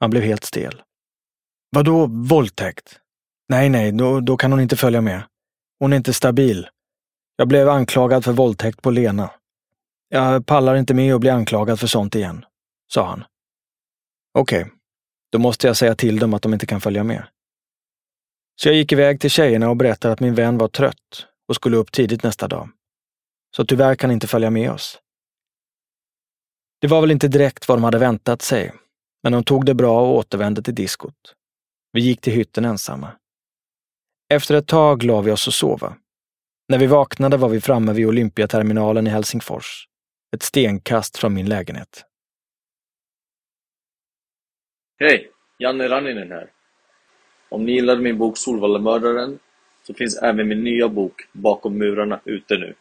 Han 0.00 0.10
blev 0.10 0.22
helt 0.22 0.44
stel. 0.44 0.82
Vadå 1.70 2.06
våldtäkt? 2.06 2.98
Nej, 3.48 3.68
nej, 3.68 3.92
då, 3.92 4.20
då 4.20 4.36
kan 4.36 4.52
hon 4.52 4.60
inte 4.60 4.76
följa 4.76 5.00
med. 5.00 5.22
Hon 5.78 5.92
är 5.92 5.96
inte 5.96 6.12
stabil. 6.12 6.68
Jag 7.36 7.48
blev 7.48 7.68
anklagad 7.68 8.24
för 8.24 8.32
våldtäkt 8.32 8.82
på 8.82 8.90
Lena. 8.90 9.30
Jag 10.08 10.46
pallar 10.46 10.74
inte 10.74 10.94
med 10.94 11.14
att 11.14 11.20
bli 11.20 11.30
anklagad 11.30 11.80
för 11.80 11.86
sånt 11.86 12.14
igen, 12.14 12.44
sa 12.92 13.06
han. 13.06 13.24
Okej, 14.38 14.62
okay. 14.62 14.72
då 15.32 15.38
måste 15.38 15.66
jag 15.66 15.76
säga 15.76 15.94
till 15.94 16.18
dem 16.18 16.34
att 16.34 16.42
de 16.42 16.52
inte 16.52 16.66
kan 16.66 16.80
följa 16.80 17.04
med. 17.04 17.24
Så 18.56 18.68
jag 18.68 18.76
gick 18.76 18.92
iväg 18.92 19.20
till 19.20 19.30
tjejerna 19.30 19.70
och 19.70 19.76
berättade 19.76 20.12
att 20.12 20.20
min 20.20 20.34
vän 20.34 20.58
var 20.58 20.68
trött 20.68 21.26
och 21.48 21.54
skulle 21.54 21.76
upp 21.76 21.92
tidigt 21.92 22.22
nästa 22.22 22.48
dag. 22.48 22.68
Så 23.56 23.64
tyvärr 23.64 23.94
kan 23.94 24.10
inte 24.10 24.26
följa 24.26 24.50
med 24.50 24.70
oss. 24.70 24.98
Det 26.80 26.86
var 26.86 27.00
väl 27.00 27.10
inte 27.10 27.28
direkt 27.28 27.68
vad 27.68 27.78
de 27.78 27.84
hade 27.84 27.98
väntat 27.98 28.42
sig, 28.42 28.72
men 29.22 29.32
de 29.32 29.44
tog 29.44 29.66
det 29.66 29.74
bra 29.74 30.00
och 30.00 30.16
återvände 30.16 30.62
till 30.62 30.74
diskot. 30.74 31.34
Vi 31.92 32.00
gick 32.00 32.20
till 32.20 32.32
hytten 32.32 32.64
ensamma. 32.64 33.12
Efter 34.34 34.54
ett 34.54 34.68
tag 34.68 35.02
la 35.02 35.20
vi 35.20 35.30
oss 35.30 35.46
och 35.46 35.54
sova. 35.54 35.96
När 36.68 36.78
vi 36.78 36.86
vaknade 36.86 37.36
var 37.36 37.48
vi 37.48 37.60
framme 37.60 37.92
vid 37.92 38.06
Olympiaterminalen 38.06 39.06
i 39.06 39.10
Helsingfors, 39.10 39.88
ett 40.36 40.42
stenkast 40.42 41.18
från 41.18 41.34
min 41.34 41.48
lägenhet. 41.48 42.04
Hej! 44.98 45.30
Janne 45.58 45.88
Ranninen 45.88 46.30
här. 46.30 46.50
Om 47.52 47.64
ni 47.64 47.72
gillade 47.72 48.00
min 48.00 48.18
bok 48.18 48.38
Solvallamördaren 48.38 49.38
så 49.86 49.94
finns 49.94 50.22
även 50.22 50.48
min 50.48 50.64
nya 50.64 50.88
bok 50.88 51.28
Bakom 51.32 51.78
murarna 51.78 52.20
ute 52.24 52.58
nu. 52.58 52.74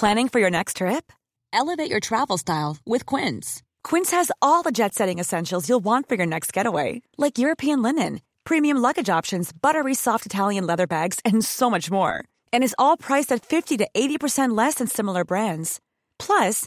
Planning 0.00 0.28
for 0.28 0.40
your 0.40 0.50
next 0.50 0.76
trip? 0.76 1.12
Elevate 1.52 1.90
your 1.90 2.00
travel 2.00 2.38
style 2.38 2.76
with 2.86 3.16
Quince. 3.16 3.62
Quince 3.88 4.16
has 4.16 4.30
all 4.40 4.62
the 4.62 4.70
jet 4.70 4.94
setting 4.94 5.20
essentials 5.20 5.68
you'll 5.68 5.84
want 5.84 6.08
for 6.08 6.16
your 6.16 6.26
next 6.26 6.56
getaway, 6.56 7.02
like 7.18 7.42
European 7.42 7.82
linen, 7.82 8.20
premium 8.44 8.82
luggage 8.82 9.18
options, 9.18 9.52
buttery 9.52 9.94
soft 9.94 10.26
Italian 10.26 10.66
leather 10.66 10.86
bags, 10.86 11.18
and 11.24 11.44
so 11.44 11.70
much 11.70 11.90
more. 11.90 12.14
And 12.52 12.64
is 12.64 12.76
all 12.78 12.96
priced 12.96 13.32
at 13.36 13.44
50 13.44 13.76
to 13.78 13.88
80% 13.94 14.56
less 14.56 14.74
than 14.74 14.86
similar 14.86 15.24
brands. 15.24 15.80
Plus, 16.18 16.66